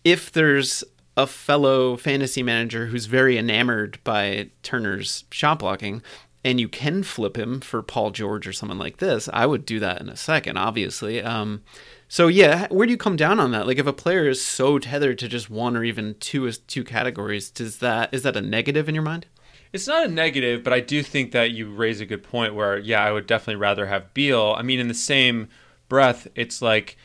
if 0.04 0.32
there's 0.32 0.84
a 1.16 1.28
fellow 1.28 1.98
fantasy 1.98 2.44
manager 2.44 2.88
who's 2.88 3.06
very 3.06 3.38
enamored 3.38 4.00
by 4.04 4.50
Turner's 4.64 5.26
shot 5.32 5.60
blocking, 5.60 6.02
and 6.44 6.60
you 6.60 6.70
can 6.70 7.04
flip 7.04 7.38
him 7.38 7.60
for 7.60 7.82
Paul 7.84 8.12
George 8.12 8.48
or 8.48 8.54
someone 8.54 8.78
like 8.78 8.98
this, 8.98 9.28
I 9.34 9.46
would 9.46 9.66
do 9.66 9.80
that 9.80 10.00
in 10.00 10.10
a 10.10 10.16
second, 10.16 10.58
obviously. 10.58 11.22
Um, 11.22 11.62
so 12.08 12.28
yeah, 12.28 12.68
where 12.70 12.88
do 12.88 12.92
you 12.92 12.98
come 12.98 13.18
down 13.18 13.40
on 13.40 13.52
that? 13.52 13.68
Like 13.68 13.80
if 13.80 13.88
a 13.88 13.94
player 13.94 14.30
is 14.30 14.42
so 14.42 14.80
tethered 14.80 15.20
to 15.20 15.28
just 15.28 15.50
one 15.50 15.76
or 15.76 15.84
even 15.84 16.16
two 16.20 16.50
two 16.52 16.84
categories, 16.84 17.50
does 17.50 17.80
that 17.80 18.14
is 18.14 18.24
that 18.24 18.38
a 18.38 18.42
negative 18.42 18.88
in 18.88 18.96
your 18.96 19.04
mind? 19.04 19.26
It's 19.74 19.88
not 19.88 20.06
a 20.06 20.10
negative, 20.10 20.64
but 20.64 20.74
I 20.74 20.80
do 20.80 21.04
think 21.04 21.32
that 21.32 21.52
you 21.52 21.70
raise 21.70 22.00
a 22.00 22.06
good 22.06 22.24
point 22.24 22.56
where, 22.56 22.78
yeah, 22.78 23.04
I 23.04 23.12
would 23.12 23.28
definitely 23.28 23.58
rather 23.58 23.86
have 23.86 24.14
Beal. 24.14 24.56
I 24.58 24.62
mean, 24.62 24.80
in 24.80 24.88
the 24.88 24.94
same 24.94 25.50
breath, 25.90 26.28
it's 26.36 26.62
like 26.62 26.98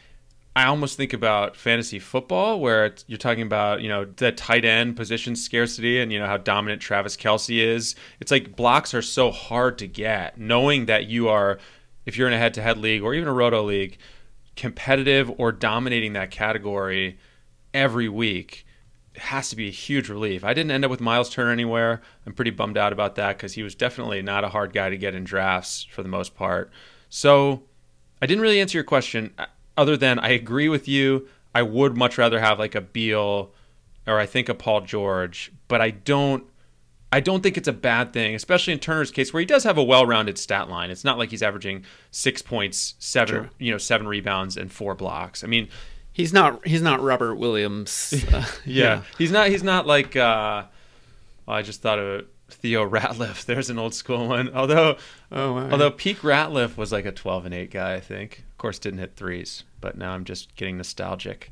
I 0.55 0.67
almost 0.67 0.99
think 0.99 1.15
about 1.15 1.57
fantasy 1.57 1.99
football 1.99 2.61
where 2.61 2.95
you're 3.07 3.19
talking 3.19 3.43
about, 3.43 3.81
you 3.81 3.89
know, 3.89 4.05
the 4.05 4.33
tight 4.33 4.67
end 4.67 4.97
position 4.97 5.35
scarcity 5.35 5.99
and, 5.99 6.13
you 6.13 6.19
know, 6.19 6.27
how 6.27 6.37
dominant 6.37 6.83
Travis 6.83 7.17
Kelce 7.17 7.59
is. 7.59 7.95
It's 8.21 8.31
like 8.31 8.55
blocks 8.55 8.93
are 8.93 9.03
so 9.03 9.31
hard 9.31 9.79
to 9.79 9.87
get. 9.87 10.39
Knowing 10.39 10.87
that 10.87 11.07
you 11.07 11.29
are, 11.29 11.59
if 12.05 12.19
you're 12.19 12.29
in 12.29 12.35
a 12.35 12.39
head 12.39 12.53
to 12.55 12.63
head 12.63 12.77
league 12.77 13.03
or 13.03 13.15
even 13.15 13.29
a 13.29 13.33
roto 13.33 13.63
league, 13.63 13.97
competitive 14.55 15.33
or 15.39 15.53
dominating 15.53 16.13
that 16.13 16.31
category 16.31 17.19
every 17.73 18.09
week 18.09 18.67
has 19.17 19.51
to 19.51 19.57
be 19.57 19.69
a 19.69 19.73
huge 19.73 20.09
relief. 20.09 20.45
I 20.45 20.55
didn't 20.55 20.71
end 20.71 20.85
up 20.85 20.91
with 20.91 21.01
Miles 21.01 21.31
Turner 21.31 21.51
anywhere. 21.51 22.01
I'm 22.27 22.33
pretty 22.33 22.51
bummed 22.51 22.79
out 22.79 22.93
about 22.93 23.15
that 23.17 23.37
because 23.37 23.55
he 23.55 23.63
was 23.63 23.75
definitely 23.75 24.23
not 24.23 24.45
a 24.45 24.49
hard 24.49 24.73
guy 24.73 24.91
to 24.91 24.97
get 24.97 25.15
in 25.15 25.25
drafts 25.25 25.85
for 25.85 26.03
the 26.03 26.09
most 26.09 26.35
part. 26.35 26.71
So 27.09 27.63
I 28.21 28.27
didn't 28.27 28.43
really 28.43 28.61
answer 28.61 28.79
your 28.79 28.85
question 28.85 29.35
uh, 29.39 29.47
other 29.77 29.97
than 29.97 30.19
I 30.19 30.31
agree 30.31 30.69
with 30.69 30.89
you. 30.89 31.29
I 31.55 31.63
would 31.63 31.97
much 31.97 32.17
rather 32.17 32.41
have 32.41 32.59
like 32.59 32.75
a 32.75 32.81
Beal 32.81 33.53
or 34.07 34.19
I 34.19 34.27
think 34.27 34.49
a 34.49 34.55
Paul 34.55 34.83
George, 34.83 35.53
but 35.69 35.81
I 35.81 35.91
don't 35.91 36.45
I 37.15 37.21
don't 37.21 37.43
think 37.43 37.59
it's 37.59 37.69
a 37.69 37.75
bad 37.75 38.15
thing, 38.15 38.35
especially 38.35 38.73
in 38.73 38.79
Turner's 38.79 39.11
case 39.11 39.35
where 39.35 39.41
he 39.41 39.47
does 39.47 39.65
have 39.65 39.77
a 39.77 39.83
well-rounded 39.85 40.39
stat 40.39 40.71
line. 40.71 40.91
It's 40.91 41.05
not 41.05 41.19
like 41.19 41.29
he's 41.29 41.43
averaging 41.43 41.85
6 42.11 42.41
points, 42.41 42.95
7, 43.01 43.35
True. 43.35 43.49
you 43.59 43.71
know, 43.71 43.77
7 43.77 44.09
rebounds 44.09 44.57
and 44.57 44.73
4 44.73 44.95
blocks. 44.95 45.45
I 45.45 45.47
mean, 45.47 45.69
He's 46.13 46.33
not. 46.33 46.67
He's 46.67 46.83
not 46.83 47.01
Robert 47.01 47.37
Williams. 47.37 48.13
Uh, 48.33 48.47
yeah. 48.65 48.65
yeah. 48.65 49.03
he's 49.19 49.31
not. 49.31 49.49
He's 49.49 49.63
not 49.63 49.87
like. 49.87 50.15
Uh, 50.17 50.65
well, 51.47 51.57
I 51.57 51.63
just 51.63 51.83
thought 51.83 51.99
of 51.99 52.27
Theo 52.49 52.89
Ratliff. 52.89 53.45
There's 53.47 53.71
an 53.71 53.79
old 53.79 53.95
school 53.95 54.29
one. 54.29 54.51
Although, 54.55 54.97
oh, 55.33 55.53
wow. 55.55 55.71
although 55.71 55.91
peak 55.91 56.19
Ratliff 56.19 56.77
was 56.77 56.93
like 56.93 57.07
a 57.07 57.13
12 57.13 57.47
and 57.47 57.55
8 57.55 57.71
guy, 57.71 57.95
I 57.95 58.01
think. 58.01 58.45
Of 58.51 58.59
course, 58.59 58.79
didn't 58.79 59.01
hit 59.01 59.17
threes, 59.17 59.65
but 59.81 59.97
now 59.97 60.13
I'm 60.13 60.25
just 60.25 60.55
getting 60.55 60.77
nostalgic. 60.77 61.51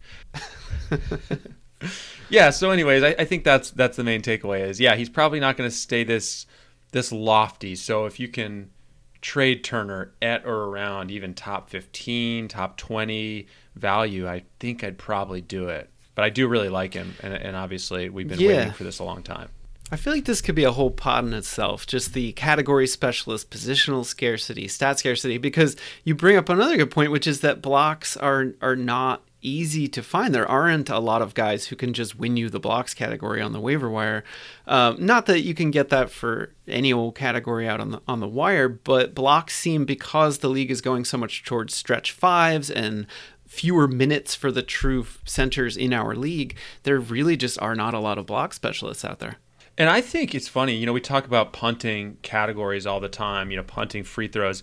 yeah. 2.29 2.51
So, 2.51 2.71
anyways, 2.71 3.03
I, 3.03 3.15
I, 3.19 3.25
think 3.25 3.45
that's 3.45 3.71
that's 3.71 3.97
the 3.97 4.05
main 4.05 4.23
takeaway. 4.23 4.69
Is 4.69 4.79
yeah, 4.79 4.95
he's 4.95 5.09
probably 5.09 5.41
not 5.41 5.57
going 5.57 5.69
to 5.69 5.75
stay 5.75 6.05
this 6.05 6.47
this 6.93 7.11
lofty. 7.13 7.75
So 7.75 8.07
if 8.07 8.21
you 8.21 8.29
can 8.29 8.71
trade 9.21 9.65
Turner 9.65 10.13
at 10.23 10.45
or 10.47 10.65
around 10.65 11.11
even 11.11 11.35
top 11.35 11.71
15, 11.71 12.49
top 12.49 12.77
20 12.77 13.47
value, 13.75 14.29
I 14.29 14.45
think 14.59 14.83
I'd 14.83 14.99
probably 14.99 15.41
do 15.41 15.69
it. 15.69 15.91
But 16.15 16.25
I 16.25 16.31
do 16.31 16.49
really 16.49 16.69
like 16.69 16.95
him, 16.95 17.15
and, 17.23 17.33
and 17.33 17.57
obviously 17.57 18.09
we've 18.09 18.29
been 18.29 18.41
yeah. 18.41 18.49
waiting 18.49 18.73
for 18.73 18.85
this 18.85 18.99
a 18.99 19.05
long 19.05 19.23
time. 19.23 19.49
I 19.93 19.97
feel 19.97 20.13
like 20.13 20.25
this 20.25 20.41
could 20.41 20.55
be 20.55 20.65
a 20.65 20.73
whole 20.73 20.91
pod 20.91 21.25
in 21.25 21.35
itself, 21.35 21.87
just 21.87 22.13
the 22.13 22.33
category 22.33 22.87
specialist, 22.87 23.51
positional 23.51 24.05
scarcity, 24.05 24.69
stat 24.69 25.01
scarcity, 25.01 25.37
because 25.37 25.77
you 26.05 26.15
bring 26.15 26.37
up 26.37 26.49
another 26.49 26.77
good 26.77 26.93
point, 26.93 27.11
which 27.11 27.27
is 27.27 27.41
that 27.41 27.61
blocks 27.61 28.17
are 28.17 28.53
are 28.61 28.77
not 28.77 29.23
easy 29.43 29.89
to 29.89 30.03
find. 30.03 30.35
There 30.35 30.49
aren't 30.49 30.91
a 30.91 30.99
lot 30.99 31.23
of 31.23 31.35
guys 31.35 31.67
who 31.67 31.77
can 31.77 31.93
just 31.93 32.19
win 32.19 32.37
you 32.37 32.49
the 32.49 32.61
blocks 32.61 32.95
category 32.95 33.41
on 33.41 33.53
the 33.53 33.61
waiver 33.61 33.89
wire. 33.89 34.25
Um, 34.67 35.05
not 35.05 35.27
that 35.27 35.41
you 35.41 35.55
can 35.55 35.71
get 35.71 35.89
that 35.91 36.11
for 36.11 36.53
any 36.69 36.93
old 36.93 37.15
category 37.15 37.69
out 37.69 37.81
on 37.81 37.91
the 37.91 38.03
on 38.07 38.21
the 38.21 38.29
wire, 38.29 38.69
but 38.69 39.15
blocks 39.15 39.57
seem 39.57 39.85
because 39.85 40.39
the 40.39 40.49
league 40.49 40.71
is 40.71 40.81
going 40.81 41.05
so 41.05 41.19
much 41.19 41.45
towards 41.45 41.75
stretch 41.75 42.13
fives 42.13 42.71
and 42.71 43.07
fewer 43.47 43.89
minutes 43.89 44.35
for 44.35 44.53
the 44.53 44.63
true 44.63 45.05
centers 45.25 45.77
in 45.77 45.93
our 45.93 46.15
league, 46.15 46.57
there 46.85 47.01
really 47.01 47.37
just 47.37 47.61
are 47.61 47.75
not 47.75 47.95
a 47.95 47.99
lot 47.99 48.17
of 48.17 48.25
block 48.25 48.53
specialists 48.53 49.05
out 49.05 49.19
there. 49.19 49.39
And 49.77 49.89
I 49.89 50.01
think 50.01 50.35
it's 50.35 50.47
funny, 50.47 50.75
you 50.75 50.87
know, 50.87 50.93
we 50.93 51.01
talk 51.01 51.25
about 51.27 51.53
punting 51.53 52.19
categories 52.23 52.87
all 52.87 53.01
the 53.01 53.09
time, 53.09 53.51
you 53.51 53.57
know, 53.57 53.63
punting 53.63 54.05
free 54.05 54.29
throws. 54.29 54.63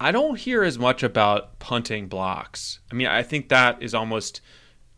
I 0.00 0.12
don't 0.12 0.38
hear 0.38 0.62
as 0.62 0.78
much 0.78 1.02
about 1.02 1.58
punting 1.58 2.08
blocks. 2.08 2.80
I 2.90 2.94
mean, 2.94 3.06
I 3.06 3.22
think 3.22 3.48
that 3.48 3.82
is 3.82 3.94
almost, 3.94 4.40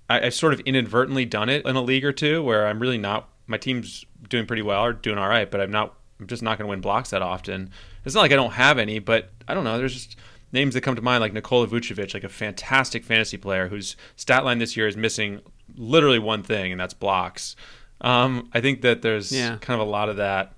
I, 0.09 0.21
have 0.21 0.35
sort 0.35 0.55
of 0.55 0.61
inadvertently 0.61 1.25
done 1.25 1.49
it 1.49 1.67
in 1.67 1.77
a 1.77 1.83
league 1.83 2.05
or 2.05 2.13
two 2.13 2.43
where 2.43 2.67
I'm 2.67 2.81
really 2.81 2.99
not, 2.99 3.29
my 3.47 3.59
team's 3.59 4.05
doing 4.29 4.47
pretty 4.47 4.63
well 4.63 4.85
or 4.85 4.93
doing 4.93 5.19
all 5.19 5.29
right, 5.29 5.51
but 5.51 5.61
I'm 5.61 5.71
not, 5.71 5.95
I'm 6.19 6.27
just 6.27 6.43
not 6.43 6.59
going 6.59 6.67
to 6.67 6.71
win 6.71 6.81
blocks 6.81 7.11
that 7.11 7.23
often. 7.23 7.71
It's 8.05 8.15
not 8.15 8.23
like 8.23 8.33
I 8.33 8.37
don't 8.37 8.53
have 8.53 8.79
any, 8.79 8.99
but 8.99 9.31
I 9.47 9.55
don't 9.55 9.65
know. 9.65 9.79
There's 9.79 9.95
just 9.95 10.17
names 10.53 10.75
that 10.75 10.81
come 10.81 10.97
to 10.97 11.03
mind 11.03 11.21
like 11.21 11.33
Nikola 11.33 11.67
Vucevic, 11.67 12.15
like 12.15 12.25
a 12.25 12.29
fantastic 12.29 13.05
fantasy 13.05 13.37
player 13.37 13.69
whose 13.69 13.97
stat 14.17 14.45
line 14.45 14.59
this 14.59 14.77
year 14.77 14.89
is 14.89 14.97
missing 14.97 15.41
literally 15.77 16.19
one 16.19 16.43
thing, 16.43 16.73
and 16.73 16.81
that's 16.81 16.95
blocks. 16.95 17.57
Um, 18.01 18.51
I 18.53 18.61
think 18.61 18.83
that 18.83 19.03
there's 19.03 19.33
yeah. 19.33 19.57
kind 19.61 19.81
of 19.81 19.87
a 19.87 19.91
lot 19.91 20.09
of 20.09 20.17
that 20.17 20.53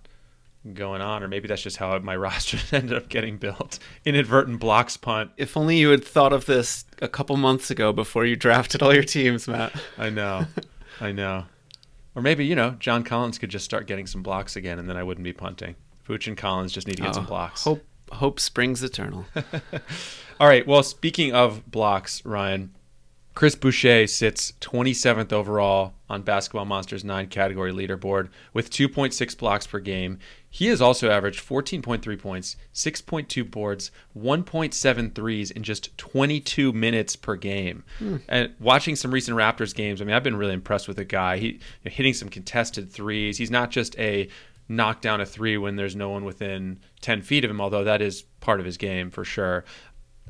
going 0.75 1.01
on, 1.01 1.23
or 1.23 1.29
maybe 1.29 1.49
that's 1.49 1.63
just 1.63 1.77
how 1.77 1.99
my 1.99 2.17
roster 2.17 2.59
ended 2.77 2.97
up 2.97 3.09
getting 3.09 3.39
built. 3.39 3.79
Inadvertent 4.05 4.61
blocks 4.61 4.97
punt. 4.97 5.31
If 5.37 5.57
only 5.57 5.79
you 5.79 5.91
had 5.91 6.05
thought 6.05 6.33
of 6.33 6.47
this 6.47 6.85
a 7.01 7.09
couple 7.09 7.37
months 7.37 7.71
ago 7.71 7.93
before 7.93 8.25
you 8.25 8.37
drafted 8.37 8.83
all 8.83 8.95
your 8.95 9.05
teams, 9.05 9.49
Matt. 9.49 9.73
I 9.97 10.11
know, 10.11 10.47
I 11.01 11.13
know. 11.13 11.45
Or 12.15 12.23
maybe 12.23 12.45
you 12.45 12.57
know 12.57 12.71
John 12.79 13.05
Collins 13.05 13.39
could 13.39 13.51
just 13.51 13.65
start 13.65 13.87
getting 13.87 14.07
some 14.07 14.23
blocks 14.23 14.57
again, 14.57 14.79
and 14.79 14.89
then 14.89 14.97
I 14.97 15.03
wouldn't 15.03 15.25
be 15.25 15.33
punting. 15.33 15.77
Vooch 16.09 16.27
and 16.27 16.37
Collins 16.37 16.73
just 16.73 16.87
need 16.87 16.97
to 16.97 17.03
get 17.03 17.11
oh, 17.11 17.15
some 17.15 17.27
blocks. 17.27 17.65
Hope 17.65 17.85
hope 18.11 18.41
springs 18.41 18.83
eternal. 18.83 19.27
all 20.41 20.49
right. 20.49 20.67
Well, 20.67 20.83
speaking 20.83 21.35
of 21.35 21.71
blocks, 21.71 22.25
Ryan, 22.25 22.75
Chris 23.35 23.55
Boucher 23.55 24.07
sits 24.07 24.53
27th 24.61 25.33
overall 25.33 25.95
on 26.09 26.23
Basketball 26.23 26.65
Monsters 26.65 27.05
9 27.05 27.29
category 27.29 27.73
leaderboard 27.73 28.29
with 28.53 28.71
2.6 28.71 29.39
blocks 29.39 29.67
per 29.67 29.79
game. 29.79 30.19
He 30.51 30.67
has 30.69 30.81
also 30.81 31.11
averaged 31.11 31.47
14.3 31.47 32.19
points, 32.19 32.57
6.2 32.75 33.51
boards, 33.51 33.91
1.7 34.17 35.15
threes 35.15 35.51
in 35.51 35.63
just 35.63 35.97
22 35.99 36.73
minutes 36.73 37.17
per 37.17 37.37
game. 37.37 37.85
Hmm. 37.99 38.17
And 38.29 38.55
watching 38.59 38.97
some 38.97 39.13
recent 39.13 39.37
Raptors 39.37 39.75
games, 39.75 40.01
I 40.01 40.05
mean, 40.05 40.15
I've 40.15 40.23
been 40.23 40.37
really 40.37 40.55
impressed 40.55 40.89
with 40.89 40.97
the 40.97 41.05
guy. 41.05 41.39
He 41.39 41.61
hitting 41.85 42.15
some 42.15 42.29
contested 42.29 42.91
threes. 42.91 43.37
He's 43.37 43.51
not 43.51 43.71
just 43.71 43.99
a 43.99 44.29
knock 44.69 45.01
down 45.01 45.21
a 45.21 45.27
three 45.27 45.57
when 45.57 45.77
there's 45.77 45.97
no 45.97 46.11
one 46.11 46.25
within 46.25 46.81
10 47.01 47.23
feet 47.23 47.45
of 47.45 47.51
him, 47.51 47.61
although 47.61 47.85
that 47.85 48.03
is 48.03 48.23
part 48.41 48.61
of 48.61 48.67
his 48.67 48.77
game 48.77 49.11
for 49.11 49.25
sure. 49.25 49.65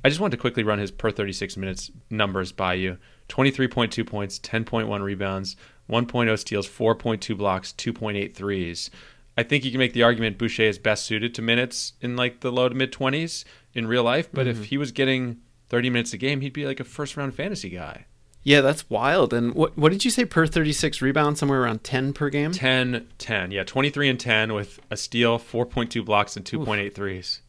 I 0.05 0.09
just 0.09 0.21
wanted 0.21 0.37
to 0.37 0.41
quickly 0.41 0.63
run 0.63 0.79
his 0.79 0.91
per 0.91 1.11
36 1.11 1.57
minutes 1.57 1.91
numbers 2.11 2.53
by 2.53 2.75
you 2.75 2.99
23.2 3.29 4.07
points, 4.07 4.39
10.1 4.39 5.03
rebounds, 5.03 5.57
1.0 5.91 6.39
steals, 6.39 6.69
4.2 6.69 7.37
blocks, 7.37 7.73
2.8 7.77 8.35
threes. 8.35 8.91
I 9.37 9.43
think 9.43 9.65
you 9.65 9.71
can 9.71 9.79
make 9.79 9.93
the 9.93 10.03
argument 10.03 10.37
Boucher 10.37 10.65
is 10.65 10.79
best 10.79 11.05
suited 11.05 11.35
to 11.37 11.43
minutes 11.43 11.93
in 12.01 12.17
like 12.17 12.41
the 12.41 12.51
low 12.51 12.69
to 12.69 12.75
mid 12.75 12.93
20s 12.93 13.45
in 13.73 13.87
real 13.87 14.03
life, 14.03 14.29
but 14.33 14.47
mm-hmm. 14.47 14.61
if 14.61 14.69
he 14.69 14.77
was 14.77 14.91
getting 14.91 15.39
30 15.69 15.91
minutes 15.91 16.13
a 16.13 16.17
game, 16.17 16.41
he'd 16.41 16.53
be 16.53 16.67
like 16.67 16.81
a 16.81 16.85
first 16.85 17.17
round 17.17 17.35
fantasy 17.35 17.71
guy. 17.71 18.07
Yeah, 18.43 18.63
that's 18.63 18.89
wild. 18.89 19.33
And 19.33 19.55
what 19.55 19.77
what 19.77 19.93
did 19.93 20.05
you 20.05 20.11
say 20.11 20.25
per 20.25 20.47
36 20.47 21.03
rebounds? 21.03 21.41
Somewhere 21.41 21.63
around 21.63 21.85
10 21.85 22.13
per 22.15 22.31
game? 22.31 22.53
10, 22.53 23.07
10. 23.19 23.51
Yeah, 23.51 23.65
23 23.65 24.09
and 24.09 24.19
10 24.19 24.55
with 24.55 24.81
a 24.91 24.97
steal, 24.97 25.39
4.2 25.39 26.05
blocks, 26.05 26.37
and 26.37 26.45
2.8 26.45 26.95
threes. 26.95 27.43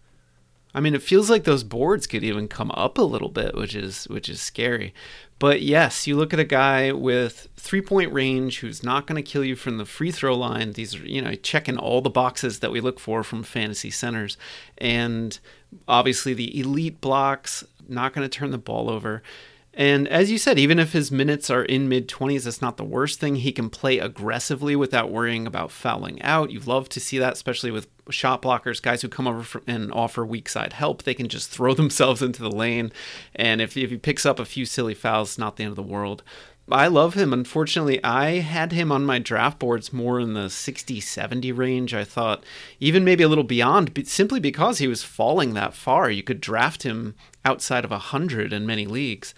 I 0.73 0.81
mean, 0.81 0.93
it 0.93 1.01
feels 1.01 1.29
like 1.29 1.45
those 1.45 1.63
boards 1.63 2.05
could 2.05 2.23
even 2.23 2.47
come 2.47 2.71
up 2.71 2.97
a 2.97 3.03
little 3.03 3.29
bit, 3.29 3.55
which 3.55 3.75
is 3.75 4.05
which 4.05 4.29
is 4.29 4.39
scary. 4.39 4.93
But 5.39 5.61
yes, 5.61 6.05
you 6.05 6.15
look 6.15 6.33
at 6.33 6.39
a 6.39 6.45
guy 6.45 6.91
with 6.91 7.47
three 7.55 7.81
point 7.81 8.11
range 8.13 8.59
who's 8.59 8.83
not 8.83 9.07
going 9.07 9.15
to 9.21 9.31
kill 9.31 9.43
you 9.43 9.55
from 9.55 9.77
the 9.77 9.85
free 9.85 10.11
throw 10.11 10.35
line. 10.35 10.73
These 10.73 10.95
are, 10.95 11.05
you 11.05 11.21
know, 11.21 11.33
checking 11.35 11.77
all 11.77 12.01
the 12.01 12.09
boxes 12.09 12.59
that 12.59 12.71
we 12.71 12.81
look 12.81 12.99
for 12.99 13.23
from 13.23 13.43
fantasy 13.43 13.89
centers. 13.89 14.37
And 14.77 15.39
obviously 15.87 16.33
the 16.33 16.59
elite 16.59 17.01
blocks, 17.01 17.63
not 17.87 18.13
going 18.13 18.29
to 18.29 18.37
turn 18.37 18.51
the 18.51 18.57
ball 18.57 18.89
over. 18.89 19.23
And 19.79 20.09
as 20.09 20.29
you 20.29 20.37
said, 20.37 20.59
even 20.59 20.77
if 20.77 20.91
his 20.91 21.09
minutes 21.09 21.49
are 21.49 21.63
in 21.63 21.87
mid 21.87 22.09
20s, 22.09 22.45
it's 22.45 22.61
not 22.61 22.75
the 22.75 22.83
worst 22.83 23.21
thing. 23.21 23.37
He 23.37 23.53
can 23.53 23.69
play 23.69 23.97
aggressively 23.97 24.75
without 24.75 25.09
worrying 25.09 25.47
about 25.47 25.71
fouling 25.71 26.21
out. 26.21 26.51
You 26.51 26.59
love 26.59 26.89
to 26.89 26.99
see 26.99 27.17
that, 27.17 27.31
especially 27.31 27.71
with 27.71 27.87
shot 28.09 28.41
blockers, 28.41 28.81
guys 28.81 29.01
who 29.01 29.07
come 29.07 29.25
over 29.25 29.61
and 29.67 29.89
offer 29.93 30.25
weak 30.25 30.49
side 30.49 30.73
help. 30.73 31.03
They 31.03 31.13
can 31.13 31.29
just 31.29 31.49
throw 31.49 31.73
themselves 31.75 32.21
into 32.21 32.41
the 32.41 32.51
lane. 32.51 32.91
And 33.33 33.61
if, 33.61 33.77
if 33.77 33.89
he 33.89 33.95
picks 33.95 34.25
up 34.25 34.37
a 34.37 34.43
few 34.43 34.65
silly 34.65 34.93
fouls, 34.93 35.29
it's 35.29 35.37
not 35.37 35.55
the 35.55 35.63
end 35.63 35.71
of 35.71 35.77
the 35.77 35.83
world. 35.83 36.23
I 36.69 36.87
love 36.87 37.13
him. 37.13 37.31
Unfortunately, 37.31 38.03
I 38.03 38.39
had 38.39 38.73
him 38.73 38.91
on 38.91 39.05
my 39.05 39.17
draft 39.17 39.59
boards 39.59 39.93
more 39.93 40.19
in 40.19 40.33
the 40.33 40.49
60 40.49 40.99
70 40.99 41.53
range. 41.53 41.93
I 41.93 42.03
thought 42.03 42.43
even 42.81 43.05
maybe 43.05 43.23
a 43.23 43.29
little 43.29 43.45
beyond, 43.45 43.97
simply 44.05 44.41
because 44.41 44.79
he 44.79 44.87
was 44.87 45.03
falling 45.03 45.53
that 45.53 45.73
far. 45.73 46.11
You 46.11 46.21
could 46.21 46.41
draft 46.41 46.83
him 46.83 47.15
outside 47.45 47.85
of 47.85 47.91
100 47.91 48.51
in 48.51 48.67
many 48.67 48.85
leagues. 48.85 49.33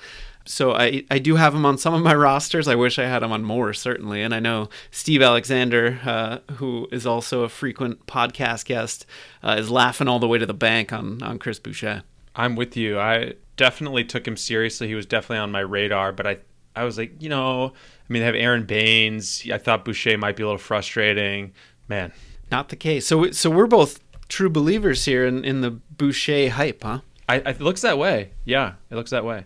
So 0.52 0.74
I, 0.74 1.06
I 1.10 1.18
do 1.18 1.38
have 1.38 1.56
him 1.56 1.66
on 1.66 1.78
some 1.78 1.94
of 1.94 2.02
my 2.02 2.14
rosters. 2.30 2.68
I 2.68 2.76
wish 2.76 3.00
I 3.00 3.06
had 3.06 3.24
him 3.24 3.32
on 3.32 3.44
more, 3.44 3.74
certainly. 3.74 4.22
And 4.22 4.36
I 4.36 4.40
know 4.40 4.70
Steve 4.92 5.22
Alexander, 5.22 6.00
uh, 6.04 6.40
who 6.56 6.90
is 6.92 7.08
also 7.08 7.44
a 7.44 7.50
frequent 7.50 8.06
podcast 8.06 8.66
guest, 8.66 9.06
uh, 9.44 9.56
is 9.58 9.70
laughing 9.70 10.10
all 10.10 10.20
the 10.20 10.28
way 10.28 10.38
to 10.38 10.46
the 10.46 10.54
bank 10.54 10.92
on, 10.92 11.24
on 11.24 11.40
Chris 11.40 11.58
Boucher. 11.58 12.04
I'm 12.36 12.56
with 12.56 12.76
you. 12.76 13.00
I 13.00 13.36
definitely 13.56 14.04
took 14.04 14.28
him 14.28 14.36
seriously. 14.36 14.88
He 14.88 14.96
was 14.96 15.06
definitely 15.06 15.38
on 15.38 15.52
my 15.52 15.62
radar, 15.62 16.12
but 16.12 16.28
I 16.28 16.38
I 16.74 16.86
was 16.86 16.98
like, 16.98 17.22
you 17.22 17.28
know, 17.28 17.68
I 17.68 18.14
mean, 18.14 18.22
they 18.22 18.26
have 18.26 18.36
Aron 18.36 18.66
Baynes. 18.66 19.46
I 19.52 19.58
thought 19.58 19.84
Boucher 19.84 20.18
might 20.18 20.38
be 20.38 20.44
a 20.44 20.46
little 20.46 20.58
frustrating. 20.58 21.54
Man, 21.90 22.14
not 22.50 22.70
the 22.70 22.78
case. 22.78 23.06
So 23.06 23.32
so 23.32 23.50
we're 23.50 23.68
both 23.68 24.00
true 24.30 24.50
believers 24.50 25.04
here 25.04 25.26
in, 25.26 25.44
in 25.44 25.62
the 25.62 25.72
Boucher 25.72 26.50
hype, 26.50 26.84
huh? 26.84 27.02
I, 27.28 27.36
it 27.38 27.62
looks 27.62 27.82
that 27.82 27.98
way. 27.98 28.32
Yeah, 28.46 28.74
it 28.90 28.96
looks 28.96 29.12
that 29.12 29.26
way. 29.26 29.46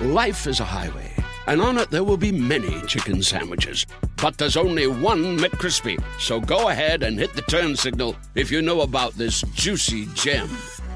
Life 0.00 0.46
is 0.46 0.60
a 0.60 0.64
highway, 0.64 1.10
and 1.46 1.58
on 1.62 1.78
it 1.78 1.88
there 1.88 2.04
will 2.04 2.18
be 2.18 2.30
many 2.30 2.82
chicken 2.82 3.22
sandwiches. 3.22 3.86
But 4.20 4.36
there's 4.36 4.58
only 4.58 4.86
one 4.86 5.38
McCrispy. 5.38 5.98
So 6.20 6.38
go 6.38 6.68
ahead 6.68 7.02
and 7.02 7.18
hit 7.18 7.32
the 7.32 7.40
turn 7.40 7.74
signal 7.76 8.14
if 8.34 8.50
you 8.50 8.60
know 8.60 8.82
about 8.82 9.14
this 9.14 9.40
juicy 9.54 10.04
gem 10.12 10.50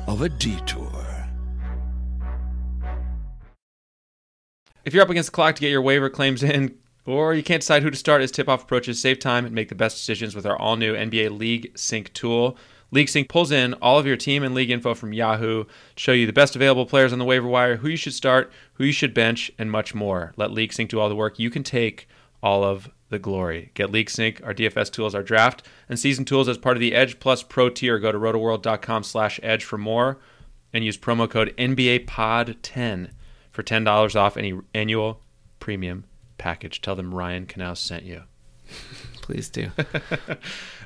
of 0.07 0.21
a 0.21 0.29
detour. 0.29 0.93
If 4.85 4.93
you're 4.93 5.03
up 5.03 5.09
against 5.09 5.31
the 5.31 5.35
clock 5.35 5.55
to 5.55 5.63
get 5.63 5.71
your 5.71 5.81
waiver 5.81 6.11
claims 6.11 6.43
in, 6.43 6.77
or 7.07 7.33
you 7.33 7.43
can't 7.43 7.63
decide 7.63 7.83
who 7.83 7.91
to 7.91 7.97
start 7.97 8.21
as 8.21 8.31
tip 8.31 8.51
off 8.51 8.65
approaches, 8.65 9.01
save 9.01 9.19
time 9.19 9.47
and 9.47 9.55
make 9.55 9.71
the 9.71 9.75
best 9.75 9.97
decisions 9.97 10.35
with 10.35 10.45
our 10.45 10.59
all 10.59 10.77
new 10.77 10.95
NBA 10.95 11.39
League 11.39 11.73
Sync 11.75 12.13
tool. 12.13 12.59
League 12.91 13.09
Sync 13.09 13.29
pulls 13.29 13.51
in 13.53 13.75
all 13.75 13.99
of 13.99 14.07
your 14.07 14.17
team 14.17 14.43
and 14.43 14.55
league 14.55 14.71
info 14.71 14.95
from 14.95 15.13
Yahoo, 15.13 15.65
show 15.97 16.13
you 16.13 16.27
the 16.27 16.33
best 16.33 16.57
available 16.57 16.87
players 16.87 17.13
on 17.13 17.19
the 17.19 17.25
waiver 17.25 17.47
wire, 17.47 17.77
who 17.77 17.89
you 17.89 17.97
should 17.97 18.15
start, 18.15 18.53
who 18.75 18.85
you 18.85 18.93
should 18.93 19.15
bench, 19.15 19.51
and 19.59 19.71
much 19.71 19.95
more. 19.95 20.33
Let 20.37 20.51
League 20.51 20.73
Sync 20.73 20.91
do 20.91 20.99
all 20.99 21.09
the 21.09 21.15
work. 21.17 21.39
You 21.39 21.51
can 21.51 21.63
take 21.63 22.09
all 22.43 22.65
of 22.65 22.91
the 23.09 23.19
glory. 23.19 23.71
Get 23.75 23.91
League 23.93 24.11
Sync, 24.11 24.41
our 24.45 24.55
DFS 24.55 24.91
tools, 24.91 25.15
our 25.15 25.23
draft, 25.23 25.67
and 25.89 25.99
season 25.99 26.25
tools 26.25 26.49
as 26.49 26.59
part 26.59 26.77
of 26.77 26.81
the 26.81 26.95
Edge 26.95 27.19
Plus 27.21 27.43
Pro 27.43 27.69
tier. 27.69 27.99
Go 27.99 28.13
to 28.13 28.19
rotoworld.com 28.19 29.03
slash 29.05 29.39
edge 29.43 29.65
for 29.65 29.79
more. 29.79 30.19
and 30.73 30.85
use 30.85 30.97
promo 30.97 31.29
code 31.29 31.53
NBA 31.59 32.07
Pod 32.07 32.57
10 32.63 33.11
for 33.51 33.63
$10 33.63 34.17
off 34.17 34.37
any 34.37 34.55
annual 34.73 35.21
premium 35.59 36.05
package. 36.39 36.81
Tell 36.81 36.95
them 36.95 37.15
Ryan 37.15 37.47
Knaus 37.47 37.79
sent 37.79 38.05
you. 38.05 38.23
Please 39.21 39.49
do. 39.49 39.71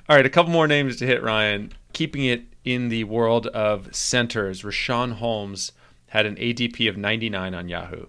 All 0.08 0.16
right, 0.16 0.26
a 0.26 0.30
couple 0.30 0.52
more 0.52 0.66
names 0.66 0.96
to 0.96 1.06
hit, 1.06 1.22
Ryan. 1.22 1.72
Keeping 1.94 2.24
it 2.24 2.42
in 2.64 2.88
the 2.88 3.04
world 3.04 3.46
of 3.46 3.94
centers, 3.94 4.62
Richaun 4.62 5.12
Holmes 5.12 5.70
had 6.08 6.26
an 6.26 6.34
ADP 6.34 6.88
of 6.88 6.96
99 6.96 7.54
on 7.54 7.68
Yahoo. 7.68 8.06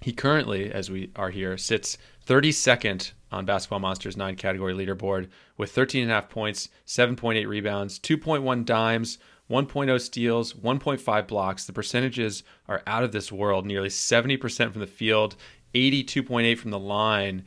He 0.00 0.12
currently, 0.12 0.70
as 0.70 0.92
we 0.92 1.10
are 1.16 1.30
here, 1.30 1.58
sits 1.58 1.98
32nd 2.24 3.10
on 3.32 3.44
Basketball 3.44 3.80
Monsters 3.80 4.16
9 4.16 4.36
category 4.36 4.74
leaderboard 4.74 5.28
with 5.56 5.74
13.5 5.74 6.28
points, 6.28 6.68
7.8 6.86 7.48
rebounds, 7.48 7.98
2.1 7.98 8.64
dimes, 8.64 9.18
1.0 9.50 10.00
steals, 10.00 10.52
1.5 10.52 11.26
blocks. 11.26 11.64
The 11.64 11.72
percentages 11.72 12.44
are 12.68 12.84
out 12.86 13.02
of 13.02 13.10
this 13.10 13.32
world, 13.32 13.66
nearly 13.66 13.88
70% 13.88 14.70
from 14.70 14.80
the 14.80 14.86
field, 14.86 15.34
82.8 15.74 16.56
from 16.58 16.70
the 16.70 16.78
line. 16.78 17.44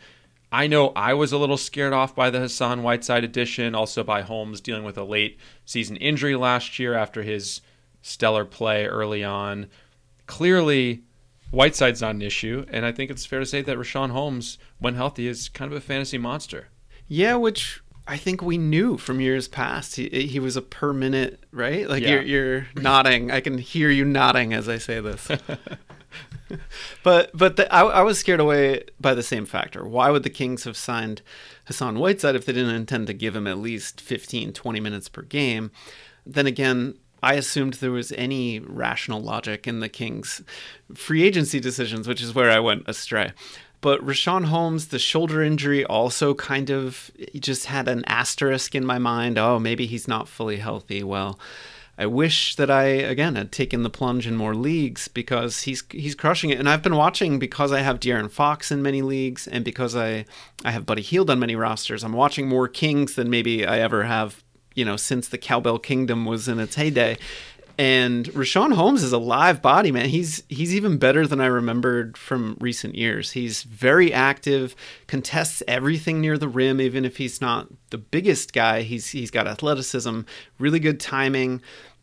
I 0.51 0.65
know 0.67 0.89
I 0.95 1.13
was 1.13 1.31
a 1.31 1.37
little 1.37 1.57
scared 1.57 1.93
off 1.93 2.15
by 2.15 2.29
the 2.29 2.39
Hassan 2.39 2.81
Whiteside 2.81 3.23
addition, 3.23 3.75
also 3.75 4.03
by 4.03 4.21
Holmes 4.21 4.59
dealing 4.61 4.83
with 4.83 4.97
a 4.97 5.03
late 5.03 5.37
season 5.65 5.95
injury 5.97 6.35
last 6.35 6.79
year 6.79 6.95
after 6.95 7.21
his 7.21 7.61
stellar 8.01 8.45
play 8.45 8.85
early 8.87 9.23
on. 9.23 9.67
Clearly, 10.25 11.03
Whiteside's 11.51 12.01
not 12.01 12.15
an 12.15 12.21
issue, 12.21 12.65
and 12.71 12.85
I 12.85 12.91
think 12.91 13.11
it's 13.11 13.25
fair 13.25 13.39
to 13.39 13.45
say 13.45 13.61
that 13.61 13.77
Richaun 13.77 14.09
Holmes, 14.11 14.57
when 14.79 14.95
healthy, 14.95 15.27
is 15.27 15.49
kind 15.49 15.71
of 15.71 15.77
a 15.77 15.81
fantasy 15.81 16.17
monster. 16.17 16.67
Yeah, 17.07 17.35
which 17.35 17.81
I 18.07 18.17
think 18.17 18.41
we 18.41 18.57
knew 18.57 18.97
from 18.97 19.19
years 19.21 19.47
past. 19.47 19.95
He 19.95 20.09
he 20.27 20.39
was 20.39 20.55
a 20.55 20.61
per 20.61 20.93
minute, 20.93 21.43
right? 21.51 21.87
Like 21.89 22.01
Yeah. 22.03 22.21
you're 22.21 22.21
you're 22.21 22.67
nodding. 22.75 23.29
I 23.31 23.39
can 23.39 23.57
hear 23.59 23.89
you 23.89 24.05
nodding 24.05 24.53
as 24.53 24.67
I 24.69 24.77
say 24.77 24.99
this. 24.99 25.27
but 27.03 27.31
but 27.33 27.55
the, 27.55 27.73
I, 27.73 27.81
I 27.81 28.01
was 28.01 28.19
scared 28.19 28.39
away 28.39 28.83
by 28.99 29.13
the 29.13 29.23
same 29.23 29.45
factor. 29.45 29.87
Why 29.87 30.09
would 30.09 30.23
the 30.23 30.29
Kings 30.29 30.63
have 30.63 30.77
signed 30.77 31.21
Hassan 31.65 31.99
Whiteside 31.99 32.35
if 32.35 32.45
they 32.45 32.53
didn't 32.53 32.75
intend 32.75 33.07
to 33.07 33.13
give 33.13 33.35
him 33.35 33.47
at 33.47 33.57
least 33.57 34.01
15, 34.01 34.53
20 34.53 34.79
minutes 34.79 35.09
per 35.09 35.21
game? 35.21 35.71
Then 36.25 36.47
again, 36.47 36.95
I 37.21 37.33
assumed 37.33 37.75
there 37.75 37.91
was 37.91 38.11
any 38.13 38.59
rational 38.59 39.21
logic 39.21 39.67
in 39.67 39.79
the 39.79 39.89
Kings' 39.89 40.41
free 40.93 41.23
agency 41.23 41.59
decisions, 41.59 42.07
which 42.07 42.21
is 42.21 42.33
where 42.33 42.49
I 42.49 42.59
went 42.59 42.87
astray. 42.87 43.31
But 43.81 44.05
Richaun 44.05 44.45
Holmes, 44.45 44.87
the 44.87 44.99
shoulder 44.99 45.41
injury 45.41 45.85
also 45.85 46.33
kind 46.33 46.69
of 46.69 47.11
just 47.35 47.65
had 47.65 47.87
an 47.87 48.03
asterisk 48.05 48.75
in 48.75 48.85
my 48.85 48.97
mind. 48.97 49.37
Oh, 49.37 49.57
maybe 49.57 49.85
he's 49.85 50.07
not 50.07 50.27
fully 50.27 50.57
healthy. 50.57 51.01
Well, 51.01 51.39
I 51.99 52.05
wish 52.05 52.55
that 52.55 52.71
I 52.71 52.83
again 52.85 53.35
had 53.35 53.51
taken 53.51 53.83
the 53.83 53.89
plunge 53.89 54.25
in 54.25 54.37
more 54.37 54.55
leagues 54.55 55.09
because 55.09 55.63
he's 55.63 55.83
he's 55.91 56.15
crushing 56.15 56.49
it. 56.49 56.57
And 56.57 56.69
I've 56.69 56.81
been 56.81 56.95
watching 56.95 57.39
because 57.39 57.73
I 57.73 57.81
have 57.81 57.99
De'Aaron 57.99 58.31
Fox 58.31 58.71
in 58.71 58.81
many 58.81 59.01
leagues 59.01 59.47
and 59.47 59.65
because 59.65 59.97
I 59.97 60.25
I 60.63 60.71
have 60.71 60.85
Buddy 60.85 61.01
Hield 61.01 61.29
on 61.29 61.39
many 61.39 61.57
rosters. 61.57 62.05
I'm 62.05 62.13
watching 62.13 62.47
more 62.47 62.69
Kings 62.69 63.15
than 63.15 63.29
maybe 63.29 63.65
I 63.65 63.79
ever 63.79 64.03
have, 64.05 64.41
you 64.75 64.85
know, 64.85 64.95
since 64.95 65.27
the 65.27 65.37
Cowbell 65.37 65.77
Kingdom 65.77 66.25
was 66.25 66.47
in 66.47 66.57
its 66.61 66.75
heyday. 66.75 67.17
And 67.79 68.25
Richaun 68.31 68.73
Holmes 68.73 69.03
is 69.03 69.13
a 69.13 69.17
live 69.17 69.61
body, 69.61 69.89
man. 69.89 70.09
He's 70.09 70.43
he's 70.49 70.75
even 70.75 70.97
better 70.97 71.25
than 71.25 71.39
I 71.39 71.45
remembered 71.45 72.17
from 72.17 72.57
recent 72.59 72.95
years. 72.95 73.31
He's 73.31 73.63
very 73.63 74.11
active, 74.13 74.75
contests 75.07 75.63
everything 75.65 76.19
near 76.19 76.37
the 76.37 76.49
rim, 76.49 76.81
even 76.81 77.05
if 77.05 77.15
he's 77.15 77.39
not 77.39 77.67
the 77.89 77.97
biggest 77.97 78.51
guy. 78.51 78.81
He's 78.81 79.11
he's 79.11 79.31
got 79.31 79.47
athleticism, 79.47 80.21
really 80.59 80.79
good 80.79 80.99
timing. 80.99 81.61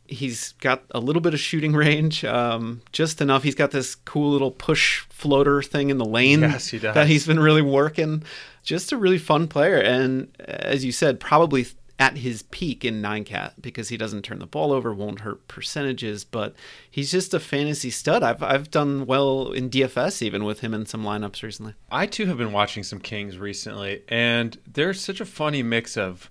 He's 0.08 0.52
got 0.60 0.84
a 0.90 1.00
little 1.00 1.22
bit 1.22 1.34
of 1.34 1.40
shooting 1.40 1.72
range, 1.74 2.24
um, 2.24 2.82
just 2.92 3.20
enough. 3.20 3.42
He's 3.42 3.54
got 3.54 3.70
this 3.70 3.94
cool 3.94 4.30
little 4.32 4.50
push 4.50 5.00
floater 5.08 5.62
thing 5.62 5.90
in 5.90 5.98
the 5.98 6.04
lane 6.04 6.40
Yes, 6.40 6.68
he 6.68 6.78
does. 6.78 6.94
that 6.94 7.06
he's 7.06 7.26
been 7.26 7.40
really 7.40 7.62
working. 7.62 8.22
Just 8.62 8.92
a 8.92 8.96
really 8.96 9.18
fun 9.18 9.46
player, 9.48 9.76
and 9.78 10.28
as 10.40 10.84
you 10.84 10.92
said, 10.92 11.20
probably 11.20 11.66
at 11.98 12.18
his 12.18 12.42
peak 12.42 12.84
in 12.84 13.00
nine 13.00 13.24
cat 13.24 13.54
because 13.60 13.88
he 13.88 13.96
doesn't 13.96 14.20
turn 14.22 14.38
the 14.38 14.46
ball 14.46 14.70
over, 14.70 14.92
won't 14.92 15.20
hurt 15.20 15.48
percentages, 15.48 16.24
but 16.24 16.54
he's 16.90 17.10
just 17.10 17.32
a 17.32 17.40
fantasy 17.40 17.88
stud. 17.90 18.22
I've 18.22 18.42
I've 18.42 18.70
done 18.70 19.06
well 19.06 19.52
in 19.52 19.70
DFS 19.70 20.20
even 20.20 20.44
with 20.44 20.60
him 20.60 20.74
in 20.74 20.84
some 20.84 21.04
lineups 21.04 21.42
recently. 21.42 21.72
I 21.90 22.06
too 22.06 22.26
have 22.26 22.36
been 22.36 22.52
watching 22.52 22.82
some 22.82 23.00
Kings 23.00 23.38
recently, 23.38 24.02
and 24.08 24.58
there's 24.70 25.00
such 25.00 25.20
a 25.20 25.24
funny 25.24 25.62
mix 25.62 25.96
of 25.96 26.30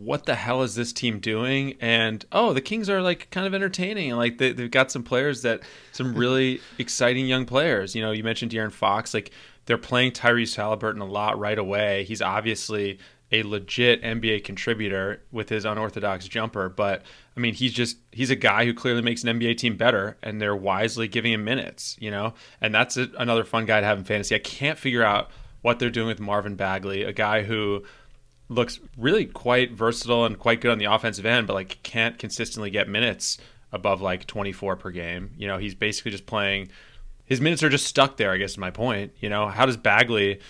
what 0.00 0.26
the 0.26 0.34
hell 0.34 0.62
is 0.62 0.74
this 0.74 0.92
team 0.92 1.20
doing? 1.20 1.76
And 1.80 2.24
oh, 2.32 2.52
the 2.52 2.60
Kings 2.60 2.90
are 2.90 3.00
like 3.00 3.30
kind 3.30 3.46
of 3.46 3.54
entertaining, 3.54 4.10
and 4.10 4.18
like 4.18 4.38
they, 4.38 4.52
they've 4.52 4.70
got 4.70 4.90
some 4.90 5.02
players 5.02 5.42
that 5.42 5.60
some 5.92 6.14
really 6.18 6.60
exciting 6.78 7.26
young 7.26 7.46
players. 7.46 7.94
You 7.94 8.02
know, 8.02 8.12
you 8.12 8.24
mentioned 8.24 8.52
De'Aaron 8.52 8.72
Fox, 8.72 9.14
like 9.14 9.30
they're 9.66 9.78
playing 9.78 10.12
Tyrese 10.12 10.56
Haliburton 10.56 11.00
a 11.00 11.04
lot 11.04 11.38
right 11.38 11.58
away. 11.58 12.04
He's 12.04 12.20
obviously 12.20 12.98
a 13.32 13.42
legit 13.42 14.02
NBA 14.02 14.44
contributor 14.44 15.22
with 15.32 15.48
his 15.48 15.64
unorthodox 15.64 16.28
jumper, 16.28 16.68
but 16.68 17.02
I 17.36 17.40
mean, 17.40 17.54
he's 17.54 17.72
just 17.72 17.96
he's 18.12 18.30
a 18.30 18.36
guy 18.36 18.64
who 18.64 18.74
clearly 18.74 19.02
makes 19.02 19.24
an 19.24 19.38
NBA 19.38 19.56
team 19.56 19.76
better, 19.76 20.16
and 20.22 20.40
they're 20.40 20.56
wisely 20.56 21.08
giving 21.08 21.32
him 21.32 21.44
minutes, 21.44 21.96
you 22.00 22.10
know. 22.10 22.34
And 22.60 22.74
that's 22.74 22.96
a, 22.96 23.10
another 23.18 23.44
fun 23.44 23.66
guy 23.66 23.80
to 23.80 23.86
have 23.86 23.98
in 23.98 24.04
fantasy. 24.04 24.34
I 24.34 24.40
can't 24.40 24.78
figure 24.78 25.02
out 25.02 25.30
what 25.62 25.78
they're 25.78 25.90
doing 25.90 26.08
with 26.08 26.20
Marvin 26.20 26.56
Bagley, 26.56 27.04
a 27.04 27.12
guy 27.12 27.42
who 27.42 27.84
looks 28.48 28.80
really 28.96 29.24
quite 29.24 29.72
versatile 29.72 30.24
and 30.24 30.38
quite 30.38 30.60
good 30.60 30.70
on 30.70 30.78
the 30.78 30.84
offensive 30.84 31.26
end, 31.26 31.46
but 31.46 31.54
like 31.54 31.82
can't 31.82 32.18
consistently 32.18 32.70
get 32.70 32.88
minutes 32.88 33.38
above 33.72 34.00
like 34.00 34.26
24 34.26 34.76
per 34.76 34.90
game. 34.90 35.32
You 35.36 35.48
know, 35.48 35.58
he's 35.58 35.74
basically 35.74 36.10
just 36.10 36.26
playing. 36.26 36.68
His 37.24 37.40
minutes 37.40 37.62
are 37.62 37.68
just 37.68 37.86
stuck 37.86 38.16
there. 38.16 38.32
I 38.32 38.36
guess 38.36 38.52
is 38.52 38.58
my 38.58 38.70
point. 38.70 39.12
You 39.20 39.28
know, 39.28 39.48
how 39.48 39.66
does 39.66 39.76
Bagley, 39.76 40.40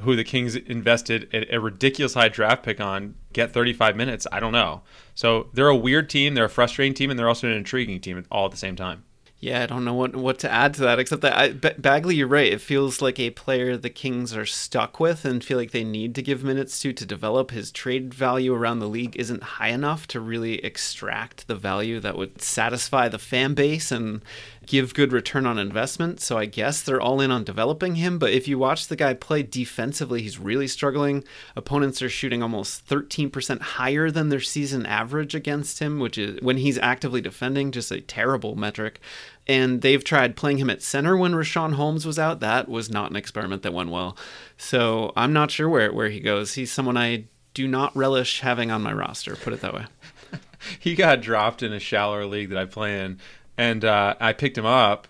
who 0.00 0.16
the 0.16 0.24
Kings 0.24 0.54
invested 0.54 1.28
a, 1.32 1.56
a 1.56 1.60
ridiculous 1.60 2.14
high 2.14 2.28
draft 2.28 2.62
pick 2.62 2.80
on, 2.80 3.14
get 3.32 3.52
35 3.52 3.96
minutes? 3.96 4.26
I 4.30 4.38
don't 4.40 4.52
know. 4.52 4.82
So 5.14 5.48
they're 5.54 5.68
a 5.68 5.76
weird 5.76 6.10
team. 6.10 6.34
They're 6.34 6.44
a 6.44 6.50
frustrating 6.50 6.94
team, 6.94 7.10
and 7.10 7.18
they're 7.18 7.28
also 7.28 7.48
an 7.48 7.54
intriguing 7.54 8.00
team 8.00 8.24
all 8.30 8.44
at 8.44 8.50
the 8.50 8.56
same 8.56 8.76
time. 8.76 9.04
Yeah, 9.42 9.62
I 9.62 9.66
don't 9.66 9.86
know 9.86 9.94
what 9.94 10.14
what 10.14 10.38
to 10.40 10.50
add 10.50 10.74
to 10.74 10.82
that 10.82 10.98
except 10.98 11.22
that 11.22 11.34
I, 11.34 11.52
B- 11.52 11.70
Bagley, 11.78 12.14
you're 12.14 12.28
right. 12.28 12.52
It 12.52 12.60
feels 12.60 13.00
like 13.00 13.18
a 13.18 13.30
player 13.30 13.74
the 13.74 13.88
Kings 13.88 14.36
are 14.36 14.44
stuck 14.44 15.00
with 15.00 15.24
and 15.24 15.42
feel 15.42 15.56
like 15.56 15.70
they 15.70 15.82
need 15.82 16.14
to 16.16 16.22
give 16.22 16.44
minutes 16.44 16.78
to 16.80 16.92
to 16.92 17.06
develop. 17.06 17.50
His 17.50 17.72
trade 17.72 18.12
value 18.12 18.52
around 18.52 18.80
the 18.80 18.88
league 18.88 19.16
isn't 19.16 19.42
high 19.42 19.68
enough 19.68 20.06
to 20.08 20.20
really 20.20 20.62
extract 20.62 21.48
the 21.48 21.54
value 21.54 22.00
that 22.00 22.18
would 22.18 22.42
satisfy 22.42 23.08
the 23.08 23.18
fan 23.18 23.54
base 23.54 23.90
and 23.90 24.20
give 24.66 24.94
good 24.94 25.12
return 25.12 25.46
on 25.46 25.58
investment. 25.58 26.20
So 26.20 26.36
I 26.38 26.44
guess 26.44 26.82
they're 26.82 27.00
all 27.00 27.20
in 27.20 27.30
on 27.30 27.44
developing 27.44 27.96
him. 27.96 28.18
But 28.18 28.32
if 28.32 28.46
you 28.46 28.58
watch 28.58 28.86
the 28.86 28.96
guy 28.96 29.14
play 29.14 29.42
defensively, 29.42 30.22
he's 30.22 30.38
really 30.38 30.68
struggling. 30.68 31.24
Opponents 31.56 32.02
are 32.02 32.08
shooting 32.08 32.42
almost 32.42 32.86
13% 32.86 33.60
higher 33.60 34.10
than 34.10 34.28
their 34.28 34.40
season 34.40 34.86
average 34.86 35.34
against 35.34 35.78
him, 35.78 35.98
which 35.98 36.18
is 36.18 36.40
when 36.42 36.58
he's 36.58 36.78
actively 36.78 37.20
defending, 37.20 37.72
just 37.72 37.90
a 37.90 38.00
terrible 38.00 38.54
metric. 38.54 39.00
And 39.46 39.82
they've 39.82 40.04
tried 40.04 40.36
playing 40.36 40.58
him 40.58 40.70
at 40.70 40.82
center 40.82 41.16
when 41.16 41.32
Richaun 41.32 41.74
Holmes 41.74 42.06
was 42.06 42.18
out. 42.18 42.40
That 42.40 42.68
was 42.68 42.90
not 42.90 43.10
an 43.10 43.16
experiment 43.16 43.62
that 43.62 43.72
went 43.72 43.90
well. 43.90 44.16
So 44.56 45.12
I'm 45.16 45.32
not 45.32 45.50
sure 45.50 45.68
where, 45.68 45.92
where 45.92 46.10
he 46.10 46.20
goes. 46.20 46.54
He's 46.54 46.70
someone 46.70 46.96
I 46.96 47.24
do 47.54 47.66
not 47.66 47.96
relish 47.96 48.40
having 48.40 48.70
on 48.70 48.82
my 48.82 48.92
roster, 48.92 49.34
put 49.34 49.52
it 49.52 49.60
that 49.62 49.74
way. 49.74 49.86
he 50.78 50.94
got 50.94 51.20
dropped 51.20 51.62
in 51.62 51.72
a 51.72 51.80
shallower 51.80 52.26
league 52.26 52.50
that 52.50 52.58
I 52.58 52.64
play 52.64 53.00
in, 53.00 53.18
and 53.60 53.84
uh, 53.84 54.14
I 54.18 54.32
picked 54.32 54.56
him 54.56 54.64
up, 54.64 55.06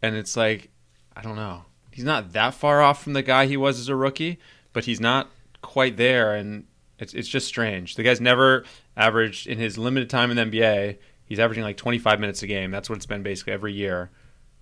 and 0.00 0.14
it's 0.14 0.36
like, 0.36 0.70
I 1.16 1.22
don't 1.22 1.34
know, 1.34 1.64
he's 1.90 2.04
not 2.04 2.32
that 2.34 2.54
far 2.54 2.80
off 2.80 3.02
from 3.02 3.14
the 3.14 3.22
guy 3.22 3.46
he 3.46 3.56
was 3.56 3.80
as 3.80 3.88
a 3.88 3.96
rookie, 3.96 4.38
but 4.72 4.84
he's 4.84 5.00
not 5.00 5.28
quite 5.60 5.96
there, 5.96 6.32
and 6.34 6.66
it's 7.00 7.14
it's 7.14 7.28
just 7.28 7.48
strange. 7.48 7.96
The 7.96 8.04
guy's 8.04 8.20
never 8.20 8.64
averaged 8.96 9.48
in 9.48 9.58
his 9.58 9.76
limited 9.76 10.08
time 10.08 10.30
in 10.30 10.36
the 10.36 10.58
NBA. 10.58 10.98
He's 11.24 11.40
averaging 11.40 11.64
like 11.64 11.76
25 11.76 12.20
minutes 12.20 12.42
a 12.44 12.46
game. 12.46 12.70
That's 12.70 12.88
what 12.88 12.96
it's 12.96 13.06
been 13.06 13.24
basically 13.24 13.54
every 13.54 13.72
year, 13.72 14.10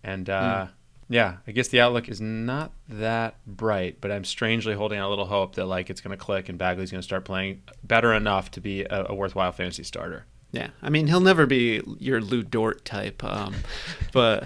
and. 0.03 0.29
Uh, 0.29 0.67
Yeah, 1.11 1.37
I 1.47 1.53
guess 1.53 1.69
the 1.69 1.81
outlook 1.81 2.11
is 2.11 2.21
not 2.21 2.73
that 2.91 3.37
bright, 3.47 3.99
but 3.99 4.13
I'm 4.13 4.25
strangely 4.25 4.75
holding 4.75 4.99
out 4.99 5.09
a 5.09 5.11
little 5.11 5.25
hope 5.25 5.55
that 5.55 5.65
like 5.65 5.89
it's 5.89 6.03
going 6.03 6.11
to 6.11 6.23
click 6.23 6.51
and 6.51 6.59
Bagley's 6.59 6.91
going 6.91 7.01
to 7.01 7.03
start 7.03 7.25
playing 7.25 7.63
better 7.83 8.13
enough 8.13 8.51
to 8.51 8.61
be 8.61 8.83
a, 8.83 9.07
a 9.09 9.15
worthwhile 9.15 9.53
fantasy 9.53 9.85
starter. 9.85 10.27
Yeah, 10.51 10.71
I 10.83 10.89
mean 10.89 11.09
he'll 11.09 11.21
never 11.21 11.47
be 11.47 11.83
your 11.99 12.21
Lu 12.21 12.43
Dort 12.43 12.85
type, 12.85 13.23
um, 13.23 13.55
but 14.13 14.45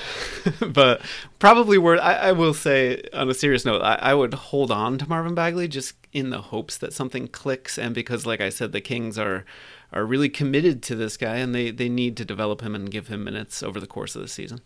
but 0.72 1.02
probably 1.38 1.78
worth. 1.78 2.00
I, 2.00 2.14
I 2.14 2.32
will 2.32 2.54
say 2.54 3.02
on 3.12 3.28
a 3.28 3.34
serious 3.34 3.64
note, 3.64 3.82
I, 3.82 3.94
I 3.96 4.14
would 4.14 4.34
hold 4.34 4.70
on 4.70 4.98
to 4.98 5.08
Marvin 5.08 5.34
Bagley 5.34 5.68
just 5.68 5.94
in 6.12 6.30
the 6.30 6.40
hopes 6.40 6.78
that 6.78 6.92
something 6.92 7.28
clicks, 7.28 7.78
and 7.78 7.94
because, 7.94 8.26
like 8.26 8.40
I 8.40 8.48
said, 8.48 8.72
the 8.72 8.80
Kings 8.80 9.18
are 9.18 9.44
are 9.92 10.06
really 10.06 10.28
committed 10.28 10.82
to 10.84 10.94
this 10.94 11.16
guy, 11.16 11.36
and 11.36 11.54
they 11.54 11.70
they 11.70 11.88
need 11.88 12.16
to 12.16 12.24
develop 12.24 12.62
him 12.62 12.74
and 12.74 12.90
give 12.90 13.08
him 13.08 13.24
minutes 13.24 13.62
over 13.62 13.78
the 13.80 13.86
course 13.86 14.16
of 14.16 14.22
the 14.22 14.28
season. 14.28 14.60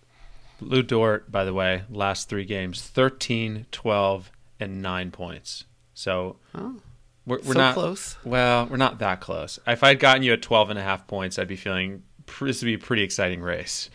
Lu 0.60 0.82
Dort, 0.82 1.30
by 1.30 1.44
the 1.44 1.52
way, 1.52 1.82
last 1.90 2.28
three 2.28 2.44
games 2.44 2.82
13, 2.82 3.66
12, 3.72 4.30
and 4.58 4.80
9 4.80 5.10
points. 5.10 5.64
So 5.92 6.36
Oh, 6.54 6.76
we're, 7.26 7.38
we're 7.38 7.52
so 7.54 7.58
not 7.58 7.74
close. 7.74 8.16
Well, 8.24 8.66
we're 8.66 8.76
not 8.76 8.98
that 9.00 9.20
close. 9.20 9.58
If 9.66 9.82
I'd 9.84 9.98
gotten 9.98 10.22
you 10.22 10.32
at 10.32 10.42
12 10.42 10.70
and 10.70 10.78
a 10.78 10.82
half 10.82 11.06
points, 11.06 11.38
I'd 11.38 11.48
be 11.48 11.56
feeling 11.56 12.02
this 12.40 12.62
would 12.62 12.66
be 12.66 12.74
a 12.74 12.78
pretty 12.78 13.02
exciting 13.02 13.40
race. 13.42 13.90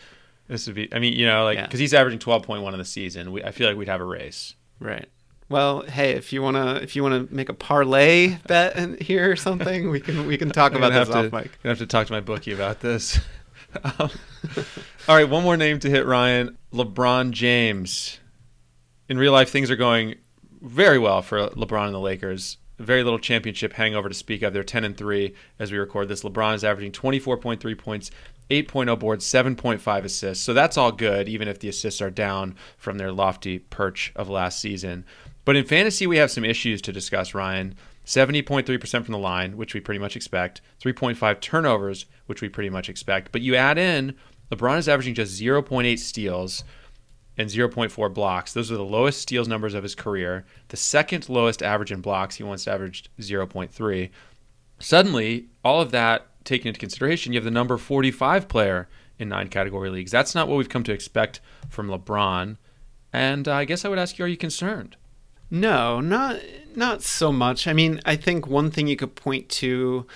This 0.48 0.66
would 0.66 0.76
be, 0.76 0.92
I 0.92 0.98
mean, 0.98 1.14
you 1.14 1.26
know, 1.26 1.44
like 1.44 1.56
Yeah. 1.56 1.66
because 1.66 1.80
he's 1.80 1.94
averaging 1.94 2.18
twelve 2.18 2.42
point 2.42 2.62
one 2.62 2.74
in 2.74 2.78
the 2.78 2.84
season. 2.84 3.32
We, 3.32 3.42
I 3.42 3.52
feel 3.52 3.68
like 3.68 3.76
we'd 3.76 3.88
have 3.88 4.00
a 4.00 4.04
race. 4.04 4.54
Right. 4.80 5.08
Well, 5.48 5.82
hey, 5.82 6.12
if 6.12 6.32
you 6.32 6.42
wanna 6.42 6.74
if 6.82 6.96
you 6.96 7.02
wanna 7.02 7.26
make 7.30 7.48
a 7.48 7.54
parlay 7.54 8.38
bet 8.48 8.76
in 8.76 8.96
here 8.98 9.30
or 9.30 9.36
something, 9.36 9.90
we 9.90 10.00
can 10.00 10.26
we 10.26 10.36
can 10.36 10.50
talk 10.60 10.74
about 10.74 10.92
this 10.92 11.08
off 11.08 11.30
to, 11.30 11.36
mic. 11.36 11.50
gonna 11.62 11.70
have 11.72 11.78
to 11.78 11.86
talk 11.86 12.06
to 12.08 12.12
my 12.12 12.20
bookie 12.20 12.52
about 12.52 12.80
this. 12.80 13.18
um, 13.98 14.10
all 15.08 15.16
right, 15.16 15.28
one 15.28 15.42
more 15.42 15.56
name 15.56 15.78
to 15.80 15.88
hit, 15.90 16.04
Ryan. 16.06 16.58
LeBron 16.72 17.30
James. 17.30 18.18
In 19.08 19.18
real 19.18 19.32
life, 19.32 19.50
things 19.50 19.70
are 19.70 19.76
going 19.76 20.16
very 20.60 20.98
well 20.98 21.22
for 21.22 21.48
LeBron 21.50 21.86
and 21.86 21.94
the 21.94 22.00
Lakers. 22.00 22.56
Very 22.78 23.04
little 23.04 23.18
championship 23.18 23.74
hangover 23.74 24.08
to 24.08 24.14
speak 24.14 24.42
of. 24.42 24.52
They're 24.52 24.64
10 24.64 24.84
and 24.84 24.96
3 24.96 25.34
as 25.58 25.70
we 25.70 25.78
record 25.78 26.08
this. 26.08 26.22
LeBron 26.22 26.54
is 26.54 26.64
averaging 26.64 26.92
24.3 26.92 27.78
points, 27.78 28.10
8.0 28.50 28.98
boards, 28.98 29.24
7.5 29.24 30.04
assists. 30.04 30.44
So 30.44 30.52
that's 30.52 30.76
all 30.76 30.92
good, 30.92 31.28
even 31.28 31.48
if 31.48 31.58
the 31.58 31.68
assists 31.68 32.00
are 32.00 32.10
down 32.10 32.56
from 32.76 32.98
their 32.98 33.12
lofty 33.12 33.58
perch 33.58 34.12
of 34.16 34.28
last 34.28 34.60
season. 34.60 35.04
But 35.44 35.56
in 35.56 35.64
fantasy, 35.64 36.06
we 36.06 36.18
have 36.18 36.30
some 36.30 36.44
issues 36.44 36.80
to 36.82 36.92
discuss, 36.92 37.34
Ryan. 37.34 37.74
70.3% 38.04 39.04
from 39.04 39.12
the 39.12 39.18
line, 39.18 39.56
which 39.56 39.74
we 39.74 39.80
pretty 39.80 40.00
much 40.00 40.16
expect. 40.16 40.60
3.5 40.82 41.40
turnovers, 41.40 42.06
which 42.26 42.42
we 42.42 42.48
pretty 42.48 42.70
much 42.70 42.88
expect. 42.88 43.32
But 43.32 43.42
you 43.42 43.54
add 43.54 43.78
in, 43.78 44.16
LeBron 44.50 44.78
is 44.78 44.88
averaging 44.88 45.14
just 45.14 45.40
0.8 45.40 45.98
steals 45.98 46.64
and 47.42 47.50
0.4 47.50 48.14
blocks. 48.14 48.52
Those 48.52 48.72
are 48.72 48.76
the 48.76 48.84
lowest 48.84 49.20
steals 49.20 49.48
numbers 49.48 49.74
of 49.74 49.82
his 49.82 49.94
career. 49.94 50.46
The 50.68 50.76
second 50.76 51.28
lowest 51.28 51.62
average 51.62 51.92
in 51.92 52.00
blocks, 52.00 52.36
he 52.36 52.42
once 52.44 52.66
averaged 52.66 53.08
0.3. 53.20 54.10
Suddenly, 54.78 55.46
all 55.64 55.80
of 55.80 55.90
that 55.90 56.26
taken 56.44 56.68
into 56.68 56.80
consideration, 56.80 57.32
you 57.32 57.38
have 57.38 57.44
the 57.44 57.50
number 57.50 57.76
45 57.76 58.48
player 58.48 58.88
in 59.18 59.28
nine 59.28 59.48
category 59.48 59.90
leagues. 59.90 60.10
That's 60.10 60.34
not 60.34 60.48
what 60.48 60.56
we've 60.56 60.68
come 60.68 60.84
to 60.84 60.92
expect 60.92 61.40
from 61.68 61.88
LeBron. 61.88 62.56
And 63.12 63.46
uh, 63.46 63.54
I 63.54 63.64
guess 63.64 63.84
I 63.84 63.88
would 63.88 63.98
ask 63.98 64.18
you, 64.18 64.24
are 64.24 64.28
you 64.28 64.36
concerned? 64.36 64.96
No, 65.50 66.00
not 66.00 66.40
not 66.74 67.02
so 67.02 67.30
much. 67.30 67.68
I 67.68 67.74
mean, 67.74 68.00
I 68.06 68.16
think 68.16 68.46
one 68.46 68.70
thing 68.70 68.86
you 68.86 68.96
could 68.96 69.14
point 69.14 69.50
to 69.50 70.06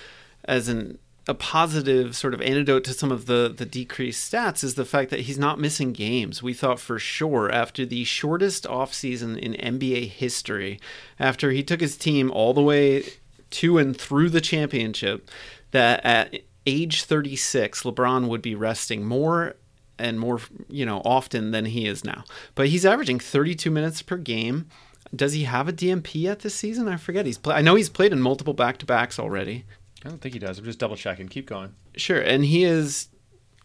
as 0.47 0.69
an 0.69 0.99
a 1.29 1.35
positive 1.35 2.15
sort 2.15 2.35
of 2.35 2.41
antidote 2.41 2.85
to 2.85 2.93
some 2.93 3.11
of 3.11 3.27
the 3.27 3.53
the 3.55 3.67
decreased 3.67 4.33
stats 4.33 4.63
is 4.63 4.77
the 4.77 4.85
fact 4.85 5.11
that 5.11 5.21
he's 5.21 5.39
not 5.39 5.59
missing 5.59 5.93
games. 5.93 6.43
We 6.43 6.55
thought 6.55 6.79
for 6.79 6.99
sure 6.99 7.51
after 7.51 7.85
the 7.85 8.05
shortest 8.05 8.65
offseason 8.65 9.39
in 9.39 9.55
NBA 9.55 10.09
history, 10.09 10.79
after 11.19 11.51
he 11.51 11.63
took 11.63 11.81
his 11.81 11.97
team 11.97 12.31
all 12.31 12.55
the 12.55 12.63
way 12.63 13.05
to 13.51 13.79
and 13.79 13.97
through 13.97 14.31
the 14.31 14.41
championship, 14.41 15.29
that 15.73 16.05
at 16.05 16.43
age 16.67 17.05
36, 17.05 17.83
LeBron 17.83 18.29
would 18.29 18.43
be 18.43 18.55
resting 18.55 19.05
more 19.05 19.57
and 19.99 20.21
more, 20.21 20.41
you 20.69 20.85
know, 20.85 21.01
often 21.05 21.53
than 21.53 21.67
he 21.67 21.87
is 21.87 22.05
now. 22.05 22.25
But 22.55 22.69
he's 22.69 22.85
averaging 22.85 23.19
32 23.19 23.71
minutes 23.71 24.03
per 24.03 24.17
game. 24.17 24.67
Does 25.15 25.33
he 25.33 25.45
have 25.45 25.69
a 25.69 25.73
DNP 25.73 26.15
yet 26.15 26.41
this 26.41 26.55
season? 26.55 26.89
I 26.89 26.97
forget. 26.97 27.27
He's 27.27 27.39
play- 27.39 27.55
I 27.55 27.63
know 27.63 27.77
he's 27.77 27.89
played 27.89 28.13
in 28.13 28.21
multiple 28.21 28.53
back-to-backs 28.55 29.19
already. 29.19 29.65
I 30.07 30.09
don't 30.09 30.21
think 30.21 30.35
he 30.35 30.39
does. 30.39 30.59
I'm 30.59 30.65
just 30.65 30.79
double 30.79 30.97
checking. 30.97 31.27
Keep 31.27 31.49
going. 31.49 31.75
Sure, 31.97 32.21
and 32.21 32.45
he 32.45 32.63
is 32.63 33.09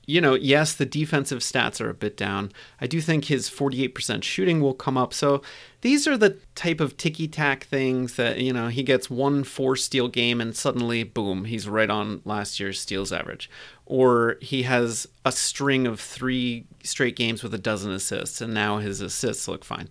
you 0.08 0.20
know, 0.20 0.34
yes, 0.34 0.74
the 0.74 0.86
defensive 0.86 1.40
stats 1.40 1.80
are 1.80 1.90
a 1.90 1.94
bit 1.94 2.18
down. 2.18 2.52
I 2.82 2.88
do 2.88 3.00
think 3.02 3.26
his 3.26 3.50
48% 3.50 4.24
shooting 4.24 4.60
will 4.60 4.74
come 4.74 4.98
up. 4.98 5.14
So 5.14 5.44
these 5.82 6.08
are 6.08 6.18
the 6.18 6.38
type 6.56 6.80
of 6.80 6.98
ticky 6.98 7.28
tack 7.28 7.66
things 7.66 8.16
that, 8.16 8.40
you 8.40 8.52
know, 8.52 8.68
he 8.68 8.82
gets 8.82 9.10
one 9.10 9.44
four 9.44 9.76
steal 9.76 10.08
game 10.08 10.42
and 10.42 10.56
suddenly, 10.56 11.04
boom, 11.04 11.46
he's 11.46 11.70
right 11.70 11.90
on 11.90 12.22
last 12.26 12.60
year's 12.60 12.80
steals 12.80 13.14
average. 13.14 13.50
Or 13.86 14.38
he 14.42 14.64
has 14.64 15.08
a 15.24 15.32
string 15.32 15.86
of 15.86 16.00
three 16.00 16.66
straight 16.84 17.16
games 17.16 17.44
with 17.44 17.54
a 17.54 17.60
dozen 17.60 17.92
assists 17.92 18.42
and 18.42 18.54
now 18.54 18.80
his 18.80 19.02
assists 19.02 19.48
look 19.48 19.64
fine. 19.64 19.88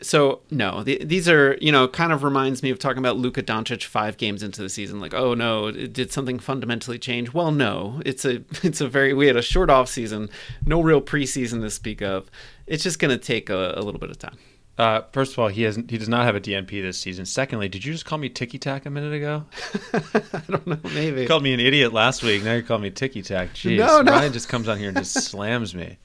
So 0.00 0.40
no, 0.50 0.82
the, 0.82 1.02
these 1.04 1.28
are 1.28 1.56
you 1.60 1.70
know 1.70 1.86
kind 1.86 2.12
of 2.12 2.24
reminds 2.24 2.62
me 2.62 2.70
of 2.70 2.78
talking 2.78 2.98
about 2.98 3.16
Luka 3.16 3.42
Doncic 3.42 3.84
five 3.84 4.16
games 4.16 4.42
into 4.42 4.60
the 4.60 4.68
season. 4.68 4.98
Like, 5.00 5.14
oh 5.14 5.34
no, 5.34 5.70
did 5.70 6.10
something 6.12 6.38
fundamentally 6.38 6.98
change? 6.98 7.32
Well, 7.32 7.52
no, 7.52 8.02
it's 8.04 8.24
a 8.24 8.42
it's 8.62 8.80
a 8.80 8.88
very 8.88 9.14
we 9.14 9.26
had 9.28 9.36
a 9.36 9.42
short 9.42 9.70
off 9.70 9.88
season, 9.88 10.30
no 10.66 10.80
real 10.82 11.00
preseason 11.00 11.60
to 11.62 11.70
speak 11.70 12.02
of. 12.02 12.30
It's 12.66 12.82
just 12.82 12.98
going 12.98 13.16
to 13.16 13.22
take 13.22 13.50
a, 13.50 13.74
a 13.76 13.82
little 13.82 14.00
bit 14.00 14.10
of 14.10 14.18
time. 14.18 14.36
Uh, 14.76 15.02
first 15.12 15.32
of 15.32 15.38
all, 15.38 15.46
he 15.46 15.62
has 15.62 15.76
he 15.76 15.98
does 15.98 16.08
not 16.08 16.24
have 16.24 16.34
a 16.34 16.40
DNP 16.40 16.70
this 16.82 16.98
season. 16.98 17.24
Secondly, 17.24 17.68
did 17.68 17.84
you 17.84 17.92
just 17.92 18.04
call 18.04 18.18
me 18.18 18.28
ticky 18.28 18.58
tack 18.58 18.86
a 18.86 18.90
minute 18.90 19.12
ago? 19.12 19.44
I 19.92 20.42
don't 20.48 20.66
know, 20.66 20.78
maybe. 20.92 21.22
You 21.22 21.28
called 21.28 21.44
me 21.44 21.54
an 21.54 21.60
idiot 21.60 21.92
last 21.92 22.24
week. 22.24 22.42
Now 22.42 22.54
you 22.54 22.62
call 22.64 22.78
me 22.78 22.90
ticky 22.90 23.22
tack. 23.22 23.50
Jeez, 23.54 23.78
No, 23.78 24.02
no. 24.02 24.10
Ryan 24.10 24.32
just 24.32 24.48
comes 24.48 24.66
on 24.66 24.78
here 24.78 24.88
and 24.88 24.96
just 24.98 25.14
slams 25.14 25.74
me. 25.74 25.98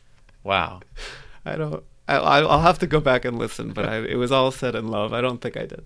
Wow. 0.43 0.81
I 1.45 1.55
don't. 1.55 1.83
I, 2.09 2.17
I- 2.17 2.41
I'll 2.41 2.61
have 2.61 2.79
to 2.79 2.87
go 2.87 2.99
back 2.99 3.25
and 3.25 3.37
listen, 3.37 3.71
but 3.71 3.85
I, 3.85 3.97
it 3.99 4.15
was 4.15 4.31
all 4.31 4.51
said 4.51 4.75
in 4.75 4.87
love. 4.87 5.13
I 5.13 5.21
don't 5.21 5.39
think 5.41 5.55
I 5.57 5.65
did. 5.65 5.83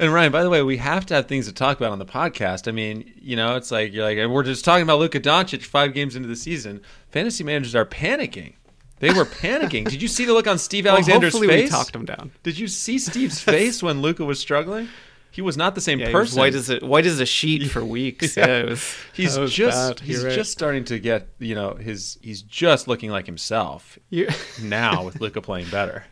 And 0.00 0.12
Ryan, 0.12 0.32
by 0.32 0.42
the 0.42 0.50
way, 0.50 0.60
we 0.62 0.78
have 0.78 1.06
to 1.06 1.14
have 1.14 1.26
things 1.28 1.46
to 1.46 1.52
talk 1.52 1.76
about 1.78 1.92
on 1.92 2.00
the 2.00 2.04
podcast. 2.04 2.66
I 2.66 2.72
mean, 2.72 3.12
you 3.20 3.36
know, 3.36 3.54
it's 3.54 3.70
like 3.70 3.92
you're 3.92 4.02
like, 4.04 4.18
and 4.18 4.32
we're 4.32 4.42
just 4.42 4.64
talking 4.64 4.82
about 4.82 4.98
Luka 4.98 5.20
Doncic 5.20 5.62
five 5.62 5.94
games 5.94 6.16
into 6.16 6.28
the 6.28 6.34
season. 6.34 6.80
Fantasy 7.10 7.44
managers 7.44 7.76
are 7.76 7.84
panicking. 7.86 8.54
They 8.98 9.12
were 9.12 9.24
panicking. 9.24 9.88
Did 9.88 10.02
you 10.02 10.08
see 10.08 10.24
the 10.24 10.32
look 10.32 10.48
on 10.48 10.58
Steve 10.58 10.86
Well, 10.86 10.94
Alexander's 10.94 11.32
hopefully 11.34 11.46
face? 11.48 11.70
we 11.70 11.76
talked 11.76 11.94
him 11.94 12.04
down. 12.06 12.32
Did 12.42 12.58
you 12.58 12.66
see 12.66 12.98
Steve's 12.98 13.38
face 13.40 13.82
when 13.84 14.02
Luka 14.02 14.24
was 14.24 14.40
struggling? 14.40 14.88
He 15.34 15.42
was 15.42 15.56
not 15.56 15.74
the 15.74 15.80
same 15.80 15.98
Yeah, 15.98 16.12
person. 16.12 16.38
white 16.38 16.54
as 16.54 16.70
a 16.70 16.78
white 16.78 17.06
as 17.06 17.18
a 17.18 17.26
sheet 17.26 17.68
for 17.70 17.84
weeks. 17.84 18.36
Yeah. 18.36 18.46
yeah, 18.46 18.62
was. 18.70 18.94
he's 19.14 19.36
just 19.50 19.98
he's 20.00 20.22
right. 20.24 20.32
just 20.32 20.52
starting 20.52 20.84
to 20.84 20.98
get 21.00 21.28
you 21.40 21.56
know 21.56 21.74
his 21.74 22.18
he's 22.22 22.40
just 22.42 22.86
looking 22.86 23.10
like 23.10 23.26
himself 23.26 23.98
You- 24.10 24.28
now 24.62 25.04
with 25.04 25.20
Luka 25.20 25.42
playing 25.42 25.68
better. 25.70 26.04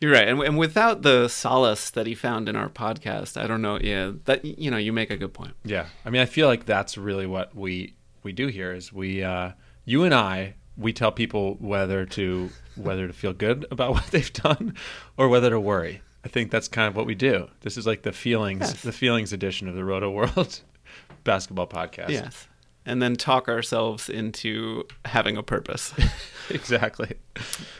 You're 0.00 0.12
right, 0.12 0.28
and, 0.28 0.40
and 0.42 0.56
without 0.58 1.02
the 1.02 1.26
solace 1.28 1.90
that 1.90 2.06
he 2.06 2.14
found 2.14 2.48
in 2.48 2.54
our 2.54 2.68
podcast, 2.68 3.36
I 3.40 3.48
don't 3.48 3.62
know. 3.62 3.80
Yeah, 3.80 4.12
that 4.26 4.44
you 4.44 4.70
know, 4.70 4.76
you 4.76 4.92
make 4.92 5.10
a 5.10 5.16
good 5.16 5.34
point. 5.34 5.54
Yeah, 5.64 5.86
I 6.04 6.10
mean, 6.10 6.22
I 6.22 6.26
feel 6.26 6.46
like 6.46 6.66
that's 6.66 6.96
really 6.96 7.26
what 7.26 7.56
we 7.56 7.94
we 8.22 8.30
do 8.32 8.46
here 8.46 8.72
is 8.74 8.92
we 8.92 9.24
uh, 9.24 9.52
you 9.86 10.04
and 10.04 10.14
I 10.14 10.54
we 10.76 10.92
tell 10.92 11.10
people 11.10 11.56
whether 11.58 12.06
to 12.06 12.50
whether 12.76 13.08
to 13.08 13.12
feel 13.12 13.32
good 13.32 13.66
about 13.72 13.92
what 13.94 14.06
they've 14.08 14.32
done 14.32 14.74
or 15.16 15.28
whether 15.28 15.50
to 15.50 15.58
worry. 15.58 16.02
I 16.24 16.28
think 16.28 16.50
that's 16.50 16.68
kind 16.68 16.88
of 16.88 16.96
what 16.96 17.06
we 17.06 17.14
do. 17.14 17.48
This 17.60 17.76
is 17.76 17.86
like 17.86 18.02
the 18.02 18.12
feelings 18.12 18.60
Yes. 18.60 18.82
the 18.82 18.92
feelings 18.92 19.32
edition 19.32 19.68
of 19.68 19.74
the 19.74 19.82
Rotoworld 19.82 20.60
basketball 21.24 21.66
podcast. 21.66 22.10
Yes, 22.10 22.48
and 22.84 23.00
then 23.02 23.16
talk 23.16 23.48
ourselves 23.48 24.08
into 24.08 24.84
having 25.04 25.36
a 25.36 25.42
purpose. 25.42 25.92
exactly. 26.50 27.14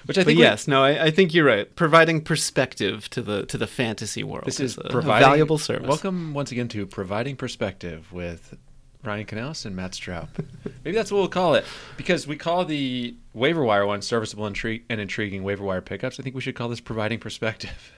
Which 0.06 0.18
I 0.18 0.24
think 0.24 0.36
we- 0.38 0.42
yes, 0.44 0.68
no, 0.68 0.82
I, 0.84 1.06
I 1.06 1.10
think 1.10 1.34
you're 1.34 1.46
right. 1.46 1.74
Providing 1.76 2.20
perspective 2.22 3.08
to 3.10 3.22
the 3.22 3.44
to 3.46 3.58
the 3.58 3.66
fantasy 3.66 4.22
world. 4.22 4.44
This 4.46 4.60
is 4.60 4.78
a, 4.78 4.82
a 4.82 4.90
providing 4.90 5.28
valuable 5.28 5.58
service. 5.58 5.88
Welcome 5.88 6.32
once 6.34 6.52
again 6.52 6.68
to 6.68 6.86
providing 6.86 7.36
perspective 7.36 8.12
with 8.12 8.56
Ryan 9.04 9.26
Knaus 9.26 9.64
and 9.64 9.74
Matt 9.76 9.92
Straub. 9.92 10.28
Maybe 10.84 10.96
that's 10.96 11.10
what 11.12 11.18
we'll 11.18 11.28
call 11.28 11.54
it 11.54 11.64
because 11.96 12.26
we 12.26 12.36
call 12.36 12.64
the 12.64 13.16
waiver 13.32 13.64
wire 13.64 13.86
one 13.86 14.02
serviceable 14.02 14.46
and 14.46 14.80
intriguing 14.88 15.42
waiver 15.44 15.64
wire 15.64 15.80
pickups. 15.80 16.18
I 16.18 16.22
think 16.22 16.34
we 16.34 16.40
should 16.40 16.54
call 16.56 16.68
this 16.68 16.80
providing 16.80 17.18
perspective, 17.20 17.92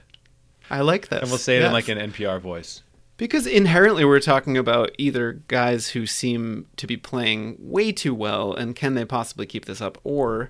I 0.71 0.81
like 0.81 1.09
this, 1.09 1.21
and 1.21 1.29
we'll 1.29 1.37
say 1.37 1.57
it 1.57 1.63
in 1.63 1.73
like 1.73 1.89
an 1.89 1.97
NPR 1.97 2.39
voice. 2.39 2.81
Because 3.17 3.45
inherently, 3.45 4.05
we're 4.05 4.19
talking 4.21 4.57
about 4.57 4.91
either 4.97 5.33
guys 5.47 5.89
who 5.89 6.07
seem 6.07 6.65
to 6.77 6.87
be 6.87 6.97
playing 6.97 7.55
way 7.59 7.91
too 7.91 8.15
well 8.15 8.53
and 8.53 8.75
can 8.75 8.95
they 8.95 9.05
possibly 9.05 9.45
keep 9.45 9.65
this 9.65 9.81
up, 9.81 9.99
or 10.03 10.49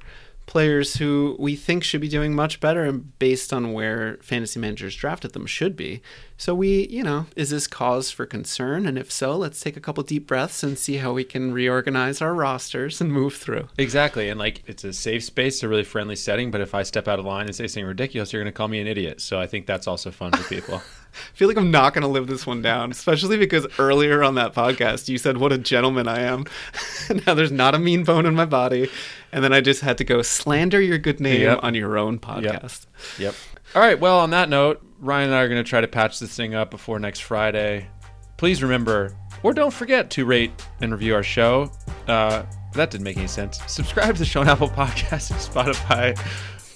players 0.52 0.98
who 0.98 1.34
we 1.40 1.56
think 1.56 1.82
should 1.82 2.02
be 2.02 2.10
doing 2.10 2.36
much 2.36 2.60
better 2.60 2.84
and 2.84 3.18
based 3.20 3.54
on 3.54 3.72
where 3.72 4.18
fantasy 4.22 4.60
managers 4.60 4.94
drafted 4.94 5.32
them 5.32 5.46
should 5.46 5.78
be. 5.78 6.02
So, 6.36 6.54
we, 6.54 6.90
you 6.90 7.04
know, 7.04 7.28
is 7.38 7.52
this 7.52 7.68
cause 7.68 8.12
for 8.12 8.26
concern? 8.26 8.86
And 8.86 8.98
if 8.98 9.10
so, 9.10 9.38
let's 9.38 9.62
take 9.62 9.78
a 9.78 9.80
couple 9.80 10.04
deep 10.04 10.28
breaths 10.28 10.62
and 10.62 10.78
see 10.78 10.98
how 10.98 11.14
we 11.14 11.24
can 11.24 11.54
reorganize 11.54 12.22
our 12.22 12.34
rosters 12.34 13.00
and 13.00 13.14
move 13.14 13.36
through. 13.36 13.70
Exactly, 13.78 14.28
and 14.28 14.38
like 14.38 14.62
it's 14.68 14.84
a 14.84 14.92
safe 14.92 15.24
space, 15.24 15.64
a 15.64 15.70
really 15.70 15.86
friendly 15.86 16.18
setting. 16.18 16.52
But 16.52 16.60
if 16.60 16.76
I 16.76 16.84
step 16.84 17.08
out 17.08 17.18
of 17.18 17.24
line 17.24 17.46
and 17.46 17.56
say 17.56 17.68
something 17.68 17.86
ridiculous, 17.86 18.34
you're 18.34 18.44
going 18.44 18.52
to 18.52 18.58
call 18.58 18.68
me 18.68 18.82
an 18.82 18.88
idiot. 18.88 19.22
So 19.22 19.40
I 19.40 19.48
think 19.48 19.68
that's 19.68 19.88
also 19.88 20.12
fun 20.12 20.34
for 20.34 20.44
people. 20.50 20.82
I 21.14 21.18
feel 21.36 21.48
like 21.48 21.58
I'm 21.58 21.72
not 21.72 21.94
going 21.94 22.02
to 22.04 22.08
live 22.08 22.28
this 22.28 22.46
one 22.48 22.62
down, 22.62 22.92
especially 22.92 23.38
because 23.38 23.68
earlier 23.80 24.24
on 24.24 24.36
that 24.36 24.54
podcast 24.54 25.08
you 25.10 25.18
said 25.18 25.38
what 25.38 25.52
a 25.52 25.58
gentleman 25.58 26.08
I 26.08 26.22
am. 26.22 26.46
now 27.26 27.34
there's 27.34 27.52
not 27.52 27.76
a 27.76 27.80
mean 27.80 28.04
bone 28.04 28.26
in 28.26 28.36
my 28.36 28.46
body, 28.46 28.90
and 29.32 29.44
then 29.44 29.54
I 29.54 29.62
just 29.62 29.82
had 29.82 29.98
to 30.00 30.04
go 30.04 30.22
slander 30.22 30.80
your 30.82 30.98
good 30.98 31.20
name 31.20 31.42
Yep. 31.42 31.60
on 31.64 31.76
your 31.76 31.98
own 31.98 32.20
podcast. 32.20 32.86
Yep. 33.20 33.36
All 33.76 33.82
right. 33.82 34.00
Well, 34.00 34.20
on 34.20 34.32
that 34.32 34.50
note, 34.50 34.82
Ryan 35.00 35.28
and 35.28 35.36
I 35.36 35.42
are 35.42 35.48
going 35.50 35.64
to 35.64 35.70
try 35.70 35.82
to 35.82 35.88
patch 35.88 36.20
this 36.20 36.36
thing 36.36 36.54
up 36.56 36.70
before 36.72 37.00
next 37.00 37.22
Friday. 37.22 37.88
Please 38.38 38.62
remember, 38.62 39.16
or 39.44 39.54
don't 39.54 39.74
forget 39.74 40.10
to 40.12 40.26
rate 40.26 40.52
and 40.82 40.92
review 40.92 41.14
our 41.16 41.24
show. 41.24 41.72
Uh, 42.08 42.44
that 42.74 42.90
didn't 42.90 43.04
make 43.04 43.18
any 43.18 43.28
sense. 43.28 43.60
Subscribe 43.68 44.14
to 44.16 44.20
the 44.20 44.26
show 44.26 44.42
on 44.42 44.50
Apple 44.50 44.70
Podcasts 44.70 45.30
and 45.32 45.40
Spotify, 45.40 46.18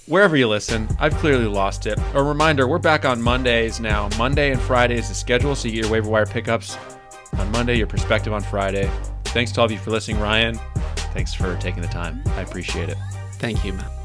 wherever 0.07 0.35
you 0.35 0.47
listen. 0.47 0.87
I've 0.99 1.13
clearly 1.15 1.45
lost 1.45 1.85
it. 1.85 1.99
A 2.13 2.23
reminder: 2.23 2.67
we're 2.67 2.79
back 2.79 3.05
on 3.05 3.21
Mondays 3.21 3.79
now. 3.79 4.09
Monday 4.17 4.51
and 4.51 4.61
Friday 4.61 4.97
is 4.97 5.09
the 5.09 5.15
schedule, 5.15 5.55
so 5.55 5.67
you 5.67 5.75
get 5.75 5.83
your 5.83 5.91
waiver 5.91 6.09
wire 6.09 6.25
pickups 6.25 6.77
on 7.37 7.51
Monday, 7.51 7.77
your 7.77 7.87
perspective 7.87 8.33
on 8.33 8.41
Friday. 8.41 8.89
Thanks 9.25 9.51
to 9.53 9.61
all 9.61 9.65
of 9.65 9.71
you 9.71 9.77
for 9.79 9.91
listening. 9.91 10.19
Ryan, 10.19 10.59
thanks 11.13 11.33
for 11.33 11.57
taking 11.57 11.81
the 11.81 11.89
time. 11.89 12.21
I 12.27 12.41
appreciate 12.41 12.89
it. 12.89 12.97
Thank 13.33 13.65
you, 13.65 13.73
Matt. 13.73 14.04